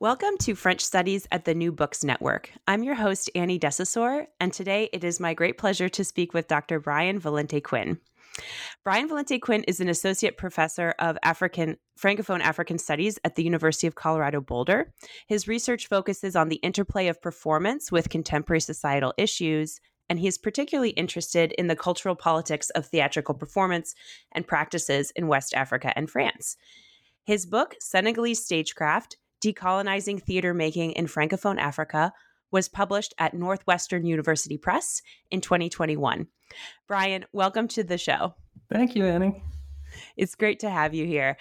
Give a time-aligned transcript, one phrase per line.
[0.00, 2.50] Welcome to French Studies at the New Books Network.
[2.66, 6.48] I'm your host, Annie deSaussure, and today it is my great pleasure to speak with
[6.48, 6.80] Dr.
[6.80, 7.98] Brian Valente Quinn.
[8.82, 13.86] Brian Valente Quinn is an associate professor of African Francophone African Studies at the University
[13.86, 14.90] of Colorado Boulder.
[15.26, 20.38] His research focuses on the interplay of performance with contemporary societal issues, and he is
[20.38, 23.94] particularly interested in the cultural politics of theatrical performance
[24.32, 26.56] and practices in West Africa and France.
[27.22, 32.12] His book, Senegalese Stagecraft Decolonizing Theater Making in Francophone Africa
[32.50, 36.26] was published at Northwestern University Press in 2021.
[36.86, 38.34] Brian, welcome to the show.
[38.70, 39.42] Thank you, Annie.
[40.16, 41.36] It's great to have you here.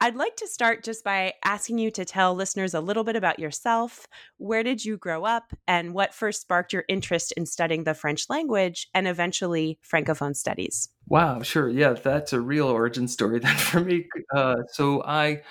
[0.00, 3.40] I'd like to start just by asking you to tell listeners a little bit about
[3.40, 4.06] yourself.
[4.36, 8.30] Where did you grow up, and what first sparked your interest in studying the French
[8.30, 10.90] language and eventually Francophone studies?
[11.08, 11.68] Wow, sure.
[11.68, 14.06] Yeah, that's a real origin story then for me.
[14.32, 15.42] Uh, so I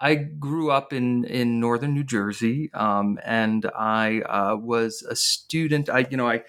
[0.00, 5.90] I grew up in in northern New Jersey, um, and I uh, was a student.
[5.90, 6.42] I you know I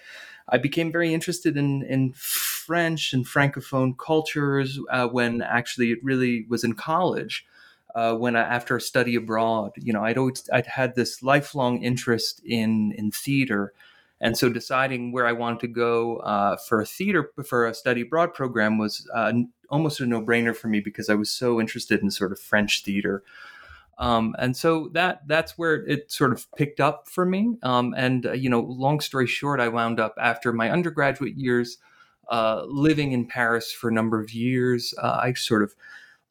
[0.48, 6.46] I became very interested in in French and francophone cultures uh, when actually it really
[6.48, 7.46] was in college.
[7.94, 11.82] Uh, when I, after a study abroad, you know, I'd always I'd had this lifelong
[11.82, 13.74] interest in in theater,
[14.22, 18.02] and so deciding where I wanted to go uh, for a theater for a study
[18.02, 19.32] abroad program was uh,
[19.68, 22.84] almost a no brainer for me because I was so interested in sort of French
[22.84, 23.24] theater.
[23.98, 27.56] Um, and so that that's where it sort of picked up for me.
[27.64, 31.78] Um, and uh, you know, long story short, I wound up after my undergraduate years
[32.28, 34.94] uh, living in Paris for a number of years.
[35.02, 35.74] Uh, I sort of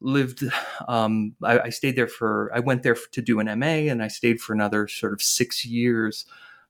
[0.00, 0.42] lived.
[0.88, 2.50] Um, I, I, stayed there for.
[2.54, 5.64] I went there to do an MA, and I stayed for another sort of six
[5.64, 6.24] years.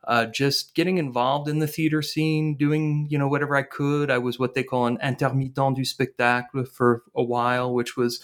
[0.04, 4.10] Uh, just getting involved in the theater scene, doing you know whatever I could.
[4.10, 8.20] I was what they call an intermittent du spectacle for a while, which was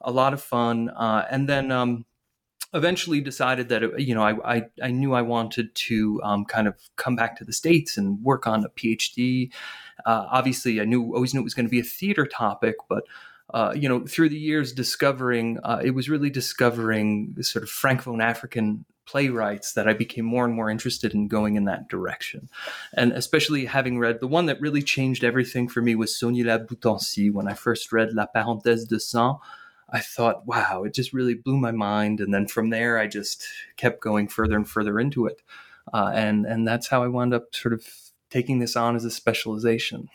[0.00, 0.90] a lot of fun.
[0.90, 2.04] Uh, and then um,
[2.74, 6.68] eventually decided that it, you know I, I, I knew I wanted to um, kind
[6.68, 9.52] of come back to the states and work on a PhD.
[10.06, 13.04] Uh, obviously, I knew always knew it was going to be a theater topic, but
[13.54, 18.22] uh, you know through the years discovering uh, it was really discovering sort of francophone
[18.22, 22.50] African playwrights that I became more and more interested in going in that direction.
[22.92, 26.76] And especially having read the one that really changed everything for me was Sony Labou
[26.76, 29.38] Tansi when I first read La Parenthèse de Sang.
[29.90, 32.20] I thought, wow, it just really blew my mind.
[32.20, 33.42] And then from there, I just
[33.78, 35.40] kept going further and further into it.
[35.94, 37.86] Uh, and, and that's how I wound up sort of
[38.28, 40.10] taking this on as a specialization.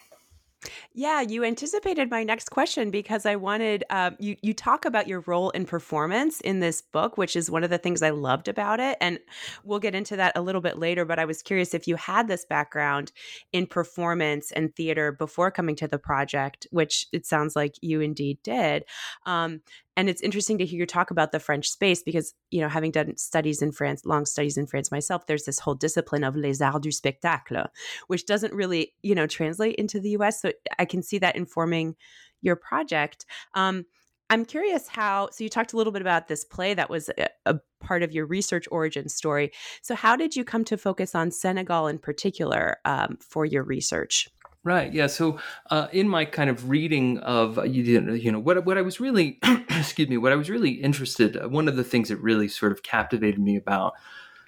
[0.94, 4.36] Yeah, you anticipated my next question because I wanted um, you.
[4.42, 7.78] You talk about your role in performance in this book, which is one of the
[7.78, 9.20] things I loved about it, and
[9.64, 11.06] we'll get into that a little bit later.
[11.06, 13.12] But I was curious if you had this background
[13.52, 18.40] in performance and theater before coming to the project, which it sounds like you indeed
[18.44, 18.86] did.
[19.26, 19.62] Um,
[19.96, 22.92] and it's interesting to hear you talk about the French space because you know having
[22.92, 26.62] done studies in France, long studies in France myself, there's this whole discipline of les
[26.62, 27.66] arts du spectacle,
[28.08, 30.42] which doesn't really you know translate into the U.S.
[30.42, 31.96] So I can see that informing
[32.42, 33.26] your project.
[33.54, 33.86] Um,
[34.30, 35.30] I'm curious how.
[35.32, 38.12] So you talked a little bit about this play that was a, a part of
[38.12, 39.52] your research origin story.
[39.82, 44.28] So how did you come to focus on Senegal in particular um, for your research?
[44.66, 44.94] Right.
[44.94, 45.08] Yeah.
[45.08, 45.40] So,
[45.70, 49.40] uh, in my kind of reading of uh, you know what what I was really
[49.70, 52.72] excuse me what I was really interested uh, one of the things that really sort
[52.72, 53.94] of captivated me about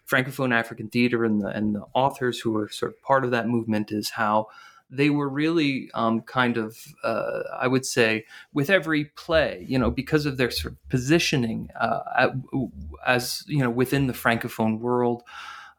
[0.09, 3.49] francophone African theater and the and the authors who were sort of part of that
[3.49, 4.47] movement is how
[4.89, 8.23] they were really um, kind of uh, I would say
[8.53, 12.29] with every play you know because of their sort of positioning uh,
[13.05, 15.23] as you know within the francophone world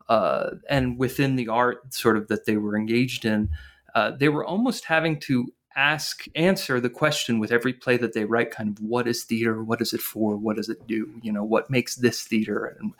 [0.08, 3.48] uh, and within the art sort of that they were engaged in
[3.96, 8.24] uh, they were almost having to ask answer the question with every play that they
[8.24, 9.64] write kind of what is theater?
[9.64, 10.36] What is it for?
[10.36, 11.10] What does it do?
[11.22, 12.76] You know what makes this theater?
[12.78, 12.92] And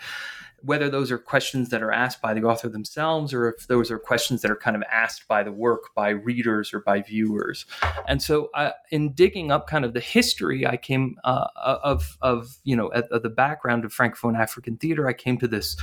[0.63, 3.99] whether those are questions that are asked by the author themselves or if those are
[3.99, 7.67] questions that are kind of asked by the work by readers or by viewers.
[8.09, 12.57] And so uh, in digging up kind of the history i came uh, of of
[12.65, 15.77] you know of the background of francophone african theater i came to this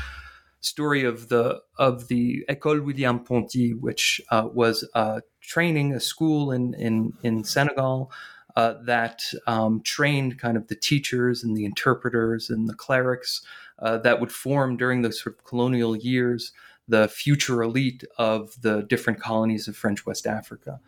[0.64, 6.52] story of the of the École William Ponty, which uh, was a training, a school
[6.52, 8.12] in in in Senegal
[8.56, 13.42] uh, that um, trained kind of the teachers and the interpreters and the clerics
[13.80, 16.52] uh, that would form during the sort of colonial years
[16.88, 20.82] the future elite of the different colonies of French West Africa,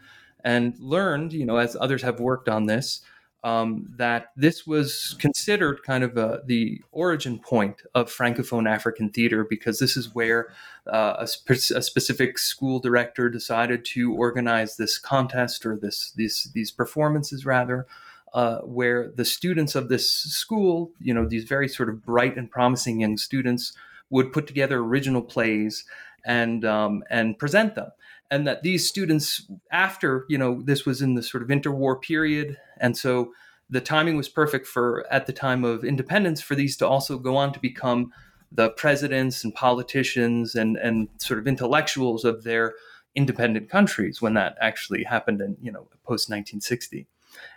[0.44, 3.02] and learned, you know, as others have worked on this
[3.46, 9.46] um, that this was considered kind of a, the origin point of Francophone African theater
[9.48, 10.52] because this is where
[10.92, 16.50] uh, a, spe- a, specific school director decided to organize this contest or this these
[16.56, 17.86] these performances rather.
[18.34, 22.52] Uh, where the students of this school, you know, these very sort of bright and
[22.52, 23.72] promising young students,
[24.10, 25.86] would put together original plays
[26.26, 27.92] and um, and present them
[28.30, 32.58] and that these students after you know this was in the sort of interwar period
[32.80, 33.32] and so
[33.70, 37.36] the timing was perfect for at the time of independence for these to also go
[37.36, 38.12] on to become
[38.52, 42.74] the presidents and politicians and and sort of intellectuals of their
[43.16, 47.08] independent countries when that actually happened in you know post 1960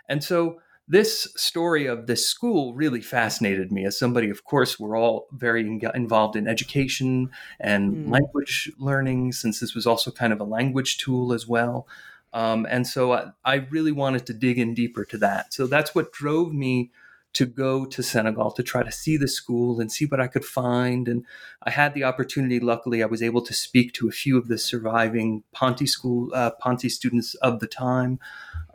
[0.07, 0.59] and so
[0.91, 3.85] this story of this school really fascinated me.
[3.85, 5.61] As somebody of course we're all very
[5.93, 7.29] involved in education
[7.59, 8.11] and mm.
[8.11, 11.87] language learning since this was also kind of a language tool as well
[12.33, 15.53] um, and so I, I, really wanted to dig in deeper to that.
[15.53, 16.91] So that's what drove me
[17.33, 20.45] to go to senegal to try to see the school and see what i could
[20.45, 21.07] find.
[21.07, 21.25] And
[21.63, 24.57] i had the opportunity luckily i was able to speak to a few of the
[24.57, 28.19] surviving ponty school uh, ponty students of the time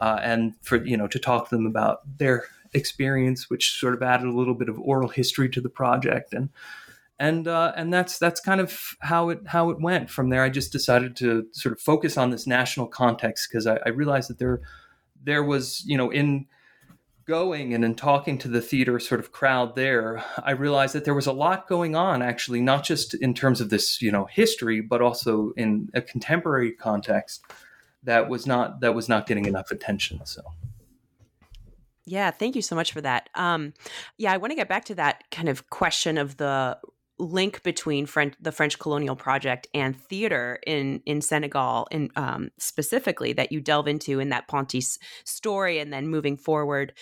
[0.00, 4.02] uh, and for you know to talk to them about their experience, which sort of
[4.02, 6.50] added a little bit of oral history to the project, and
[7.18, 10.42] and uh, and that's that's kind of how it how it went from there.
[10.42, 14.30] I just decided to sort of focus on this national context because I, I realized
[14.30, 14.60] that there
[15.22, 16.46] there was you know in
[17.26, 21.14] going and in talking to the theater sort of crowd there, I realized that there
[21.14, 24.80] was a lot going on actually, not just in terms of this, you know, history,
[24.80, 27.44] but also in a contemporary context
[28.02, 30.20] that was not that was not getting enough attention.
[30.24, 30.42] So.
[32.06, 33.30] Yeah, thank you so much for that.
[33.34, 33.72] Um,
[34.18, 36.78] yeah, I want to get back to that kind of question of the
[37.18, 43.32] link between French, the French colonial project and theater in in Senegal, in um, specifically
[43.34, 46.92] that you delve into in that Ponty's story, and then moving forward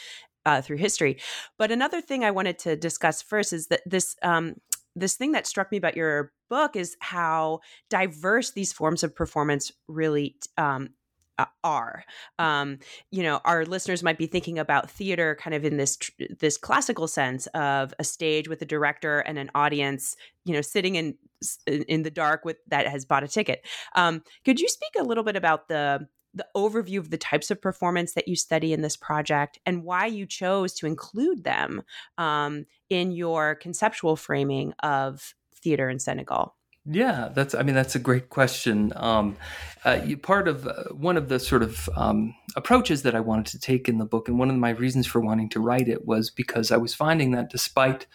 [0.45, 1.19] uh, through history.
[1.59, 4.57] But another thing I wanted to discuss first is that this um,
[4.95, 9.73] this thing that struck me about your book is how diverse these forms of performance
[9.89, 10.91] really um,
[11.65, 12.05] are.
[12.39, 12.79] Um,
[13.11, 15.99] you know, our listeners might be thinking about theater kind of in this
[16.41, 20.97] this classical sense of a stage with a director and an audience, you know, sitting
[20.97, 21.17] in
[21.67, 23.67] in the dark with that has bought a ticket.
[23.95, 27.61] Um, could you speak a little bit about the the overview of the types of
[27.61, 31.83] performance that you study in this project and why you chose to include them
[32.17, 36.57] um, in your conceptual framing of theater in Senegal?
[36.85, 37.55] Yeah, that's.
[37.55, 38.93] I mean, that's a great question.
[38.97, 39.37] Um,
[39.85, 43.61] uh, part of uh, one of the sort of um, approaches that I wanted to
[43.61, 46.29] take in the book, and one of my reasons for wanting to write it was
[46.29, 48.07] because I was finding that despite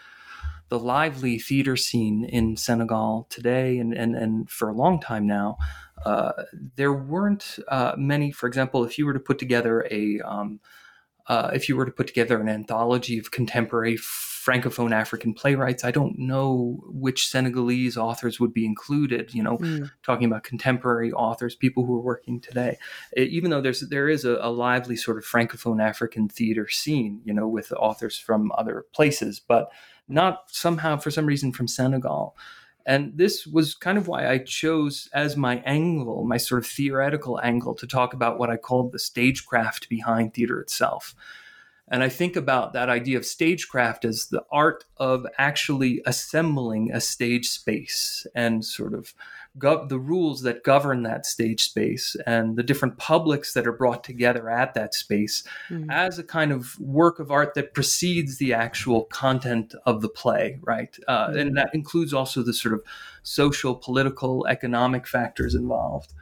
[0.67, 5.57] the lively theater scene in Senegal today, and and and for a long time now,
[6.05, 6.33] uh,
[6.75, 8.31] there weren't uh, many.
[8.31, 10.59] For example, if you were to put together a um,
[11.27, 15.91] uh, if you were to put together an anthology of contemporary francophone African playwrights, I
[15.91, 19.33] don't know which Senegalese authors would be included.
[19.33, 19.91] You know, mm.
[20.03, 22.77] talking about contemporary authors, people who are working today.
[23.11, 27.21] It, even though there's there is a, a, lively sort of francophone African theater scene,
[27.25, 29.69] you know, with authors from other places, but
[30.07, 32.37] not somehow for some reason from Senegal.
[32.87, 37.37] And this was kind of why I chose as my angle, my sort of theoretical
[37.43, 41.13] angle, to talk about what I called the stagecraft behind theater itself.
[41.89, 47.01] And I think about that idea of stagecraft as the art of actually assembling a
[47.01, 49.13] stage space and sort of
[49.57, 54.03] gov- the rules that govern that stage space and the different publics that are brought
[54.03, 55.89] together at that space mm-hmm.
[55.89, 60.59] as a kind of work of art that precedes the actual content of the play,
[60.61, 60.97] right?
[61.07, 61.37] Uh, mm-hmm.
[61.37, 62.83] And that includes also the sort of
[63.23, 66.13] social, political, economic factors involved.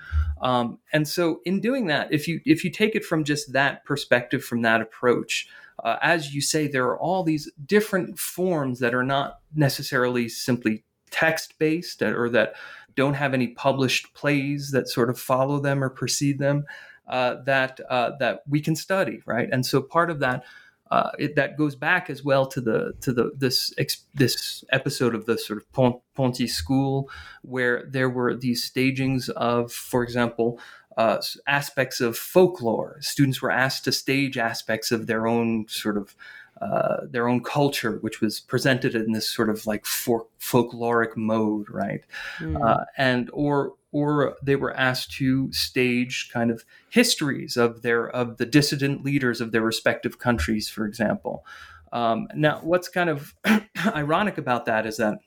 [0.42, 3.86] Um, and so, in doing that, if you if you take it from just that
[3.86, 5.48] perspective, from that approach,
[5.84, 10.84] uh, as you say, there are all these different forms that are not necessarily simply
[11.12, 12.56] text based or that
[12.96, 16.66] don't have any published plays that sort of follow them or precede them
[17.08, 19.50] uh, that uh, that we can study, right?
[19.52, 20.44] And so part of that
[20.92, 23.74] uh, it, that goes back as well to the to the this
[24.14, 27.10] this episode of the sort of Ponty School,
[27.42, 30.60] where there were these stagings of, for example,
[30.98, 32.98] uh, aspects of folklore.
[33.02, 36.16] Students were asked to stage aspects of their own sort of
[36.62, 42.02] uh, their own culture, which was presented in this sort of like folkloric mode, right?
[42.40, 42.64] Mm.
[42.66, 48.38] Uh, and or or they were asked to stage kind of histories of their of
[48.38, 51.46] the dissident leaders of their respective countries, for example.
[51.92, 53.36] Um, now, what's kind of
[53.88, 55.20] ironic about that is that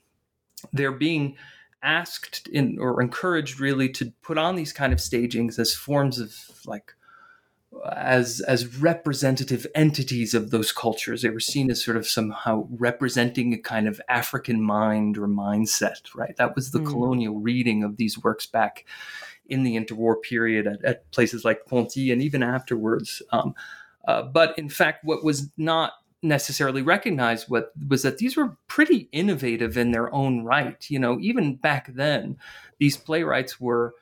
[0.73, 1.35] they're being
[1.81, 6.35] asked in, or encouraged really to put on these kind of stagings as forms of
[6.65, 6.93] like
[7.91, 11.21] as as representative entities of those cultures.
[11.21, 16.13] They were seen as sort of somehow representing a kind of African mind or mindset,
[16.15, 16.35] right?
[16.37, 16.87] That was the mm.
[16.87, 18.85] colonial reading of these works back
[19.47, 23.21] in the interwar period at, at places like Ponty and even afterwards.
[23.31, 23.53] Um,
[24.07, 29.07] uh, but in fact, what was not necessarily recognized what was that these were pretty
[29.11, 30.89] innovative in their own right.
[30.89, 32.37] You know, even back then,
[32.77, 33.93] these playwrights were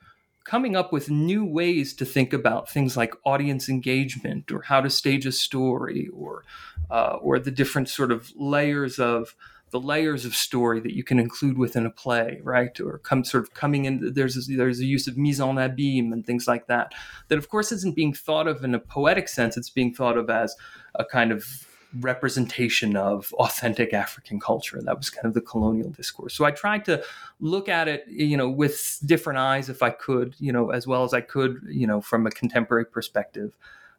[0.48, 4.88] coming up with new ways to think about things like audience engagement or how to
[4.88, 6.42] stage a story or
[6.90, 9.36] uh, or the different sort of layers of
[9.72, 12.80] the layers of story that you can include within a play, right?
[12.80, 14.14] Or come sort of coming in.
[14.14, 16.94] There's a, there's a use of mise en abîme and things like that.
[17.28, 19.58] That of course isn't being thought of in a poetic sense.
[19.58, 20.56] It's being thought of as
[20.94, 21.67] a kind of
[22.00, 24.80] representation of authentic African culture.
[24.82, 26.34] That was kind of the colonial discourse.
[26.34, 27.02] So I tried to
[27.40, 31.04] look at it, you know, with different eyes if I could, you know, as well
[31.04, 33.56] as I could, you know, from a contemporary perspective.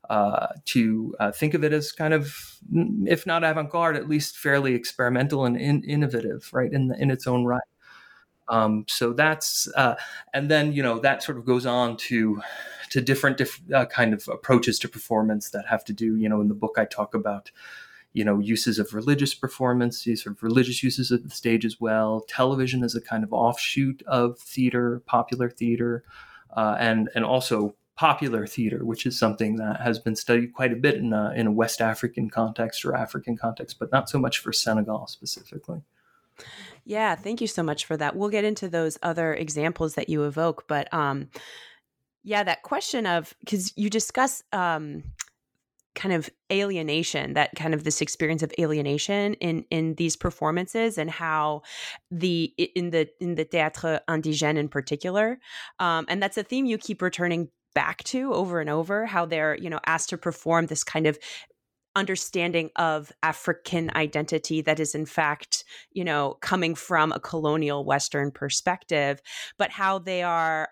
[0.09, 2.57] Uh, to uh, think of it as kind of,
[3.05, 7.27] if not avant-garde, at least fairly experimental and in, innovative, right, in the, in its
[7.27, 7.61] own right.
[8.49, 9.95] Um, so that's, uh,
[10.33, 12.41] and then you know that sort of goes on to
[12.89, 16.41] to different diff- uh, kind of approaches to performance that have to do, you know,
[16.41, 17.51] in the book I talk about,
[18.13, 21.79] you know, uses of religious performance, these sort of religious uses of the stage as
[21.79, 22.25] well.
[22.27, 26.03] Television is a kind of offshoot of theater, popular theater,
[26.55, 30.75] uh, and and also popular theater, which is something that has been studied quite a
[30.75, 34.37] bit in a, in a West African context or African context, but not so much
[34.37, 35.81] for Senegal specifically.
[36.85, 38.15] Yeah, thank you so much for that.
[38.15, 41.29] We'll get into those other examples that you evoke, but um,
[42.23, 45.03] yeah, that question of because you discuss um,
[45.95, 51.09] kind of alienation, that kind of this experience of alienation in in these performances, and
[51.09, 51.61] how
[52.09, 55.39] the in the in the théâtre indigène in particular,
[55.79, 59.05] um, and that's a theme you keep returning back to over and over.
[59.05, 61.19] How they're you know asked to perform this kind of
[61.95, 68.31] understanding of African identity that is in fact, you know, coming from a colonial Western
[68.31, 69.21] perspective,
[69.57, 70.69] but how they are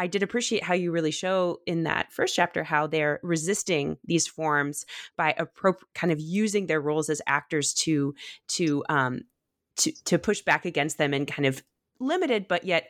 [0.00, 4.28] I did appreciate how you really show in that first chapter how they're resisting these
[4.28, 8.14] forms by appro- kind of using their roles as actors to
[8.48, 9.22] to um
[9.78, 11.62] to to push back against them in kind of
[11.98, 12.88] limited but yet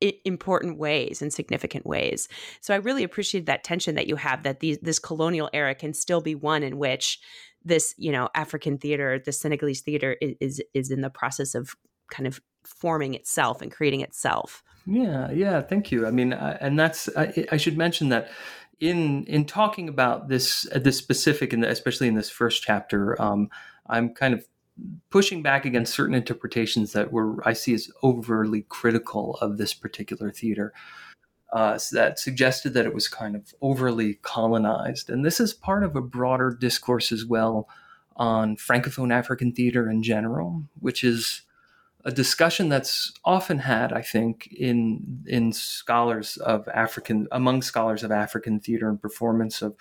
[0.00, 2.28] important ways and significant ways.
[2.60, 5.94] So I really appreciate that tension that you have that these, this colonial era can
[5.94, 7.18] still be one in which
[7.64, 11.74] this, you know, African theater, the Senegalese theater is, is, is in the process of
[12.10, 14.62] kind of forming itself and creating itself.
[14.86, 16.06] Yeah, yeah, thank you.
[16.06, 18.30] I mean, uh, and that's I, I, should mention that
[18.78, 23.50] in in talking about this uh, this specific and especially in this first chapter, um,
[23.88, 24.46] I'm kind of
[25.10, 30.30] pushing back against certain interpretations that were I see as overly critical of this particular
[30.30, 30.72] theater.
[31.52, 35.94] Uh, that suggested that it was kind of overly colonized, and this is part of
[35.94, 37.68] a broader discourse as well
[38.16, 41.42] on francophone African theater in general, which is
[42.04, 48.12] a discussion that's often had, I think, in in scholars of African among scholars of
[48.12, 49.74] African theater and performance of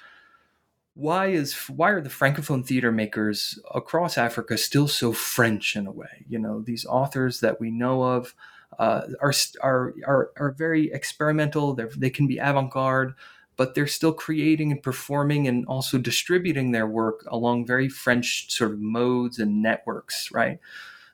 [0.96, 5.92] why is why are the francophone theater makers across Africa still so French in a
[5.92, 6.26] way?
[6.28, 8.34] You know, these authors that we know of
[8.80, 11.74] uh, are, are are are very experimental.
[11.74, 13.14] They're, they can be avant-garde,
[13.58, 18.72] but they're still creating and performing and also distributing their work along very French sort
[18.72, 20.60] of modes and networks, right?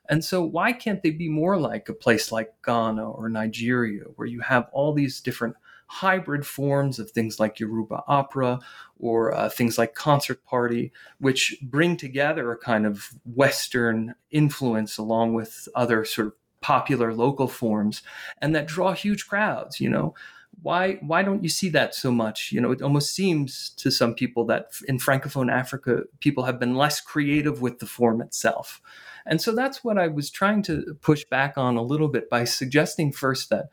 [0.08, 4.28] And so, why can't they be more like a place like Ghana or Nigeria, where
[4.28, 5.56] you have all these different
[5.92, 8.58] hybrid forms of things like Yoruba opera
[8.98, 15.34] or uh, things like concert party, which bring together a kind of Western influence along
[15.34, 16.32] with other sort of
[16.62, 18.02] popular local forms
[18.40, 20.14] and that draw huge crowds, you know?
[20.62, 22.52] Why, why don't you see that so much?
[22.52, 26.74] You know, it almost seems to some people that in Francophone Africa, people have been
[26.74, 28.80] less creative with the form itself.
[29.26, 32.44] And so that's what I was trying to push back on a little bit by
[32.44, 33.70] suggesting first that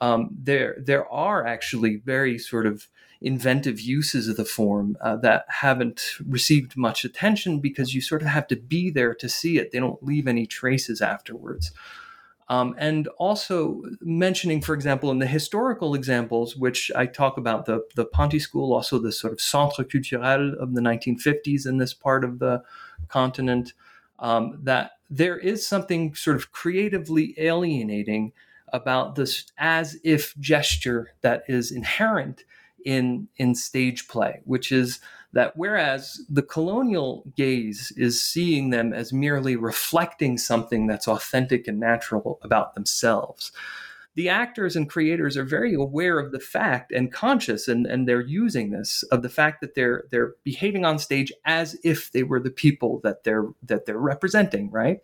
[0.00, 2.88] um, there there are actually very sort of
[3.20, 8.28] inventive uses of the form uh, that haven't received much attention because you sort of
[8.28, 9.72] have to be there to see it.
[9.72, 11.70] They don't leave any traces afterwards.
[12.48, 17.84] Um, and also mentioning, for example, in the historical examples, which I talk about the,
[17.94, 22.24] the Ponty School, also the sort of Centre Culturel of the 1950s in this part
[22.24, 22.62] of the
[23.06, 23.74] continent,
[24.18, 28.32] um, that there is something sort of creatively alienating
[28.72, 32.44] about this as if gesture that is inherent
[32.84, 35.00] in in stage play, which is
[35.32, 41.78] that whereas the colonial gaze is seeing them as merely reflecting something that's authentic and
[41.78, 43.52] natural about themselves,
[44.16, 48.20] the actors and creators are very aware of the fact and conscious and, and they're
[48.20, 52.40] using this of the fact that they're they're behaving on stage as if they were
[52.40, 55.00] the people that they're that they're representing, right?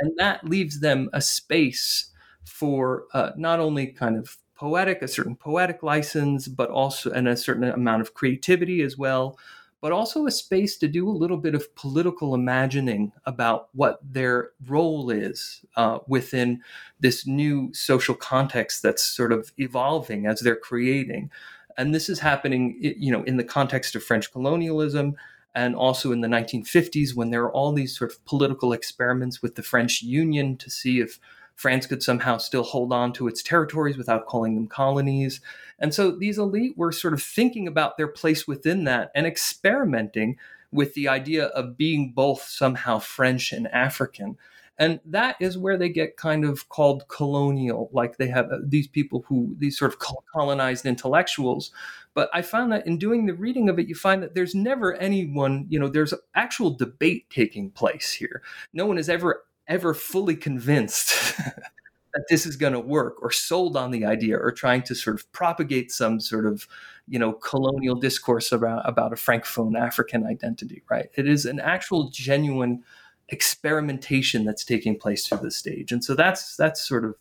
[0.00, 2.10] And that leaves them a space
[2.44, 7.36] for uh, not only kind of poetic, a certain poetic license, but also and a
[7.36, 9.38] certain amount of creativity as well,
[9.80, 14.50] but also a space to do a little bit of political imagining about what their
[14.66, 16.62] role is uh, within
[17.00, 21.30] this new social context that's sort of evolving as they're creating.
[21.76, 25.16] And this is happening, you know, in the context of French colonialism
[25.54, 29.54] and also in the 1950s when there are all these sort of political experiments with
[29.54, 31.18] the French Union to see if
[31.54, 35.40] France could somehow still hold on to its territories without calling them colonies.
[35.78, 40.36] And so these elite were sort of thinking about their place within that and experimenting
[40.72, 44.36] with the idea of being both somehow French and African.
[44.76, 48.88] And that is where they get kind of called colonial, like they have uh, these
[48.88, 50.00] people who, these sort of
[50.32, 51.70] colonized intellectuals.
[52.12, 54.94] But I found that in doing the reading of it, you find that there's never
[54.94, 58.42] anyone, you know, there's actual debate taking place here.
[58.72, 61.36] No one has ever ever fully convinced
[62.14, 65.16] that this is going to work or sold on the idea or trying to sort
[65.16, 66.66] of propagate some sort of
[67.08, 72.08] you know colonial discourse about about a francophone african identity right it is an actual
[72.08, 72.82] genuine
[73.28, 77.14] experimentation that's taking place through the stage and so that's that's sort of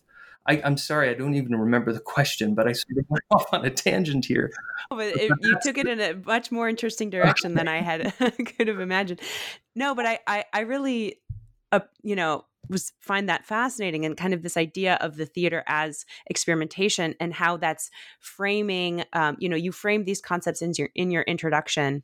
[0.45, 3.45] I, am sorry, I don't even remember the question, but I sort of went off
[3.53, 4.51] on a tangent here.
[4.91, 8.13] Oh, but it, you took it in a much more interesting direction than I had
[8.57, 9.21] could have imagined.
[9.75, 11.19] No, but I, I, I really
[11.73, 15.63] uh, you know, was find that fascinating and kind of this idea of the theater
[15.67, 19.03] as experimentation and how that's framing.
[19.11, 22.03] Um, you know, you frame these concepts in your in your introduction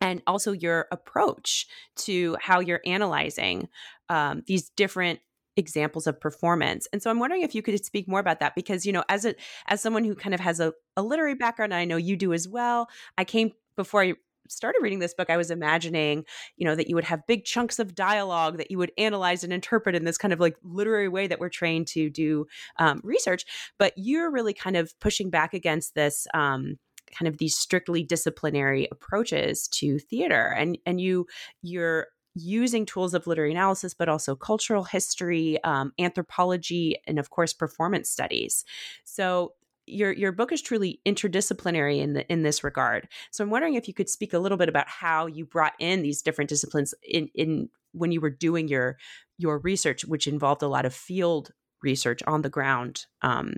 [0.00, 3.68] and also your approach to how you're analyzing
[4.08, 5.20] um, these different
[5.58, 8.84] examples of performance and so i'm wondering if you could speak more about that because
[8.84, 9.34] you know as a
[9.68, 12.46] as someone who kind of has a, a literary background i know you do as
[12.46, 14.14] well i came before I
[14.50, 16.24] started reading this book, I was imagining,
[16.56, 19.52] you know, that you would have big chunks of dialogue that you would analyze and
[19.52, 22.46] interpret in this kind of like literary way that we're trained to do
[22.78, 23.44] um, research.
[23.78, 26.26] But you're really kind of pushing back against this.
[26.34, 26.78] Um,
[27.16, 31.24] kind of these strictly disciplinary approaches to theater and and you
[31.62, 37.52] you're using tools of literary analysis, but also cultural history, um, anthropology, and of course,
[37.52, 38.64] performance studies.
[39.04, 39.52] So
[39.86, 43.08] your your book is truly interdisciplinary in the in this regard.
[43.30, 46.02] So I'm wondering if you could speak a little bit about how you brought in
[46.02, 48.98] these different disciplines in in when you were doing your
[49.38, 53.54] your research, which involved a lot of field research on the ground um,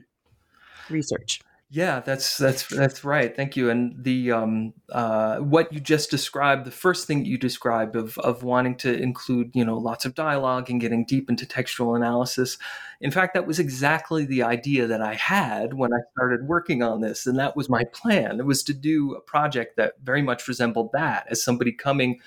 [0.90, 1.40] research.
[1.70, 3.36] Yeah, that's that's that's right.
[3.36, 3.68] Thank you.
[3.68, 8.42] And the um, uh, what you just described, the first thing you described of of
[8.42, 12.56] wanting to include, you know, lots of dialogue and getting deep into textual analysis.
[13.02, 17.02] In fact, that was exactly the idea that I had when I started working on
[17.02, 18.40] this, and that was my plan.
[18.40, 22.20] It was to do a project that very much resembled that, as somebody coming.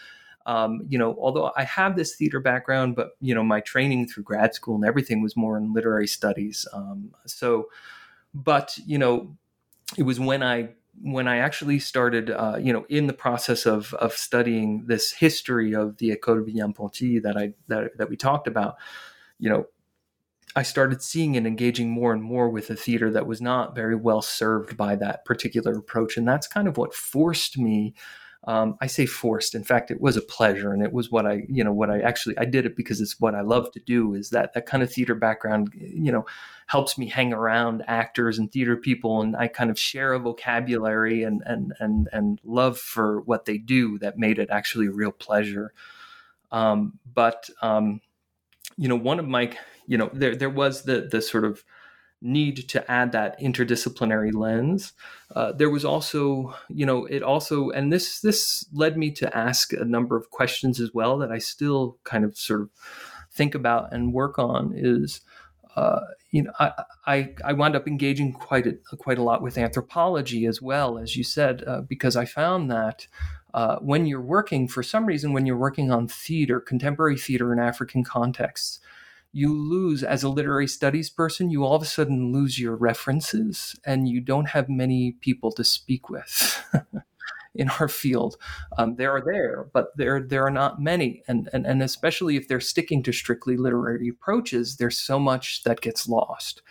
[0.46, 4.24] Um, you know, although I have this theater background, but you know, my training through
[4.24, 6.68] grad school and everything was more in literary studies.
[6.74, 7.70] Um, so
[8.34, 9.38] but you know,
[9.98, 10.70] it was when I
[11.02, 15.74] when I actually started, uh, you know, in the process of of studying this history
[15.74, 18.76] of the École William-Ponty that I that that we talked about,
[19.40, 19.66] you know,
[20.56, 23.96] I started seeing and engaging more and more with a theater that was not very
[23.96, 27.94] well served by that particular approach, and that's kind of what forced me
[28.46, 29.54] Um, I say forced.
[29.54, 32.00] In fact, it was a pleasure, and it was what I, you know, what I
[32.02, 34.16] actually I did it because it's what I love to do.
[34.16, 36.26] Is that that kind of theater background, you know,
[36.66, 41.22] helps me hang around actors and theater people, and I kind of share a vocabulary
[41.22, 45.12] and and and and love for what they do that made it actually a real
[45.12, 45.72] pleasure.
[46.52, 48.02] Um, but um,
[48.76, 51.64] you know, one of my, you know, there there was the the sort of
[52.22, 54.94] need to add that interdisciplinary lens.
[55.36, 59.74] Uh, there was also, you know, it also, and this this led me to ask
[59.74, 62.70] a number of questions as well that I still kind of sort of
[63.32, 64.74] think about and work on.
[64.76, 65.22] Is
[65.76, 66.72] uh, you know, I,
[67.06, 71.16] I, I wound up engaging quite a, quite a lot with anthropology as well, as
[71.16, 73.08] you said, uh, because I found that
[73.54, 77.60] uh, when you're working, for some reason, when you're working on theater, contemporary theater in
[77.60, 78.80] African contexts,
[79.34, 83.76] you lose as a literary studies person you all of a sudden lose your references
[83.86, 86.64] and you don't have many people to speak with
[87.56, 88.38] in our field.
[88.78, 91.24] Um, they are there but there there are not many.
[91.28, 95.82] And, and and especially if they're sticking to strictly literary approaches there's so much that
[95.82, 96.62] gets lost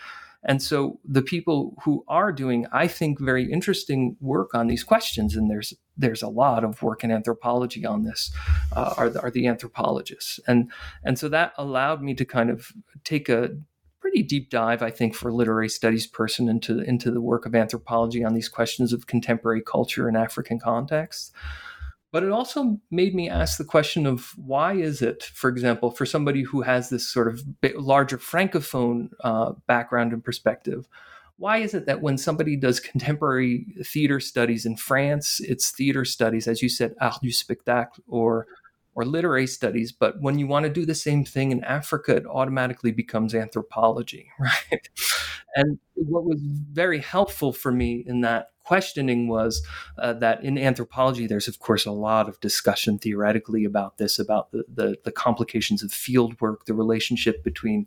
[0.42, 5.36] and so the people who are doing, I think, very interesting work on these questions,
[5.36, 8.32] and there's there's a lot of work in anthropology on this,
[8.72, 10.70] uh, are, the, are the anthropologists, and
[11.04, 12.72] and so that allowed me to kind of
[13.04, 13.50] take a
[14.00, 17.54] pretty deep dive, I think, for a literary studies person into into the work of
[17.54, 21.32] anthropology on these questions of contemporary culture in African contexts.
[22.12, 26.04] But it also made me ask the question of why is it, for example, for
[26.04, 27.42] somebody who has this sort of
[27.76, 30.88] larger francophone uh, background and perspective,
[31.36, 36.48] why is it that when somebody does contemporary theater studies in France, it's theater studies,
[36.48, 38.46] as you said, art du spectacle, or
[38.94, 42.26] or literary studies, but when you want to do the same thing in Africa, it
[42.26, 44.88] automatically becomes anthropology, right?
[45.54, 49.66] And what was very helpful for me in that questioning was
[49.98, 54.50] uh, that in anthropology, there's of course a lot of discussion theoretically about this, about
[54.52, 57.86] the, the, the complications of field work, the relationship between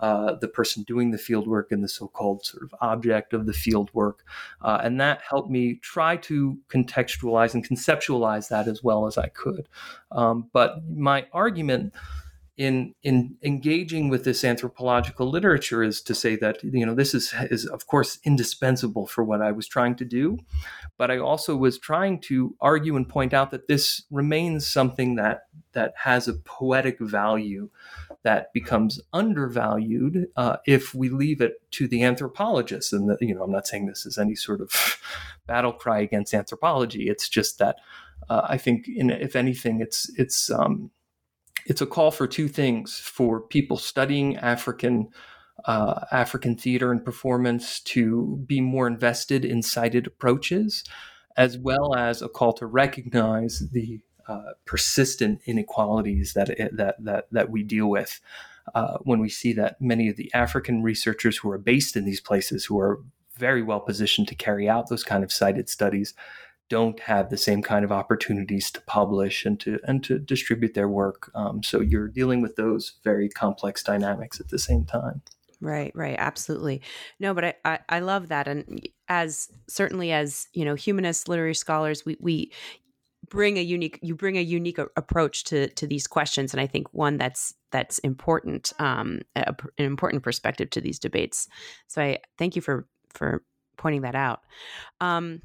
[0.00, 3.52] uh, the person doing the field work and the so-called sort of object of the
[3.52, 4.24] field work,
[4.62, 9.28] uh, and that helped me try to contextualize and conceptualize that as well as I
[9.28, 9.68] could.
[10.10, 11.94] Um, but my argument
[12.56, 17.34] in in engaging with this anthropological literature is to say that you know this is
[17.50, 20.38] is of course indispensable for what I was trying to do,
[20.96, 25.46] but I also was trying to argue and point out that this remains something that
[25.72, 27.70] that has a poetic value
[28.22, 32.92] that becomes undervalued uh, if we leave it to the anthropologists.
[32.92, 35.00] And the, you know, I'm not saying this is any sort of
[35.46, 37.08] battle cry against anthropology.
[37.08, 37.76] It's just that
[38.28, 40.90] uh, I think, in, if anything, it's it's um,
[41.66, 45.08] it's a call for two things for people studying African
[45.66, 50.84] uh, African theater and performance to be more invested in sited approaches,
[51.36, 57.50] as well as a call to recognize the uh, persistent inequalities that that that that
[57.50, 58.20] we deal with.
[58.74, 62.20] Uh, when we see that many of the African researchers who are based in these
[62.20, 63.02] places, who are
[63.36, 66.14] very well positioned to carry out those kind of sited studies,
[66.68, 70.88] don't have the same kind of opportunities to publish and to and to distribute their
[70.88, 71.30] work.
[71.34, 75.22] Um, so you're dealing with those very complex dynamics at the same time.
[75.60, 76.82] Right, right, absolutely.
[77.18, 81.54] No, but I, I, I love that, and as certainly as you know, humanist literary
[81.54, 82.52] scholars, we we
[83.30, 86.92] bring a unique you bring a unique approach to to these questions, and I think
[86.92, 91.48] one that's that's important, um, a, an important perspective to these debates.
[91.88, 93.42] So I thank you for for
[93.76, 94.40] pointing that out.
[95.00, 95.42] Um,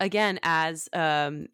[0.00, 1.48] again, as um,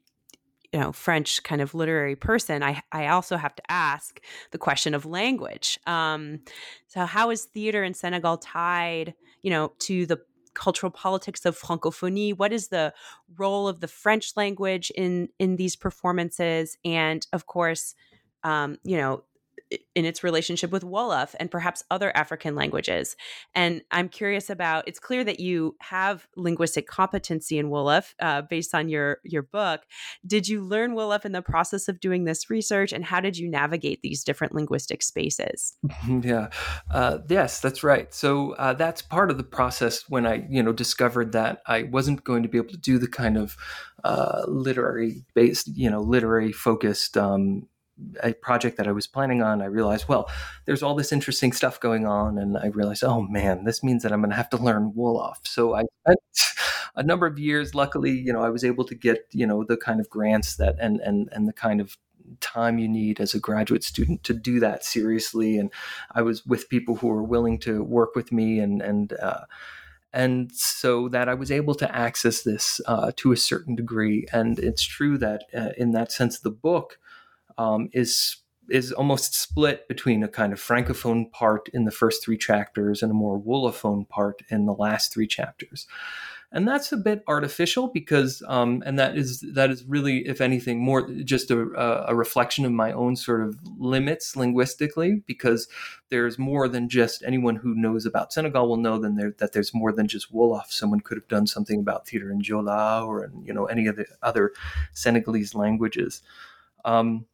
[0.73, 4.95] you know, French kind of literary person, I I also have to ask the question
[4.95, 5.79] of language.
[5.87, 6.41] Um,
[6.89, 10.21] so, how is theater in Senegal tied, you know, to the
[10.55, 12.93] cultural politics of francophonie what is the
[13.39, 17.95] role of the french language in in these performances and of course
[18.45, 19.25] um, you know
[19.95, 23.17] in its relationship with Wolof and perhaps other African languages.
[23.55, 24.87] And I'm curious about.
[24.87, 29.83] It's clear that you have linguistic competency in Wolof uh, based on your your book.
[30.27, 33.49] Did you learn Wolof in the process of doing this research, and how did you
[33.49, 35.77] navigate these different linguistic spaces?
[36.23, 36.51] Yeah,
[36.91, 38.13] uh, yes, that's right.
[38.13, 42.25] So uh, that's part of the process when I you know discovered that I wasn't
[42.25, 43.57] going to be able to do the kind of
[44.05, 47.69] uh, literary based, you know, literary focused um,
[48.23, 50.31] a project that I was planning on, I realized, well,
[50.65, 54.13] there's all this interesting stuff going on, and I realized, oh man, this means that
[54.13, 55.47] I'm going to have to learn Wolof.
[55.47, 56.19] So I spent
[56.97, 57.75] a number of years.
[57.75, 60.77] Luckily, you know, I was able to get you know the kind of grants that
[60.81, 61.97] and and and the kind of
[62.41, 65.59] time you need as a graduate student to do that seriously.
[65.59, 65.71] And
[66.13, 69.13] I was with people who were willing to work with me and and.
[69.13, 69.45] Uh,
[70.15, 74.27] and so that I was able to access this uh, to a certain degree.
[74.31, 76.99] And it's true that uh, in that sense, the book
[77.63, 78.37] um, is
[78.71, 83.11] is almost split between a kind of francophone part in the first three chapters and
[83.11, 85.87] a more wolophone part in the last three chapters
[86.53, 90.79] and that's a bit artificial because um, and that is that is really if anything
[90.79, 91.59] more just a,
[92.09, 95.67] a, reflection of my own sort of limits linguistically because
[96.11, 99.73] there's more than just anyone who knows about Senegal will know than there, that there's
[99.73, 100.67] more than just Wolof.
[100.71, 103.97] Someone could have done something about theater in Jola or in you know any of
[103.97, 104.53] the other
[104.93, 106.21] Senegalese languages.
[106.85, 107.27] Um,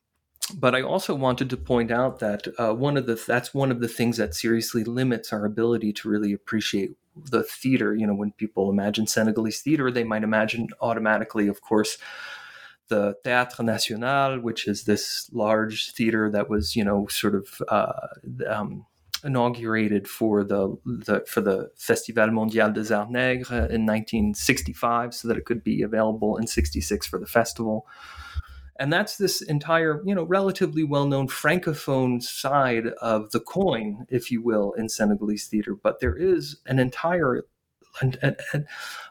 [0.50, 3.80] but I also wanted to point out that uh, one of the that's one of
[3.80, 7.94] the things that seriously limits our ability to really appreciate the theater.
[7.94, 11.98] You know, when people imagine Senegalese theater, they might imagine automatically, of course,
[12.88, 18.08] the Théâtre National, which is this large theater that was, you know, sort of uh,
[18.48, 18.86] um,
[19.24, 25.36] inaugurated for the, the, for the Festival Mondial des Arts Nègres in 1965, so that
[25.36, 27.86] it could be available in '66 for the festival
[28.78, 34.42] and that's this entire you know relatively well-known francophone side of the coin if you
[34.42, 35.74] will in senegalese theater.
[35.74, 37.44] But there is an entire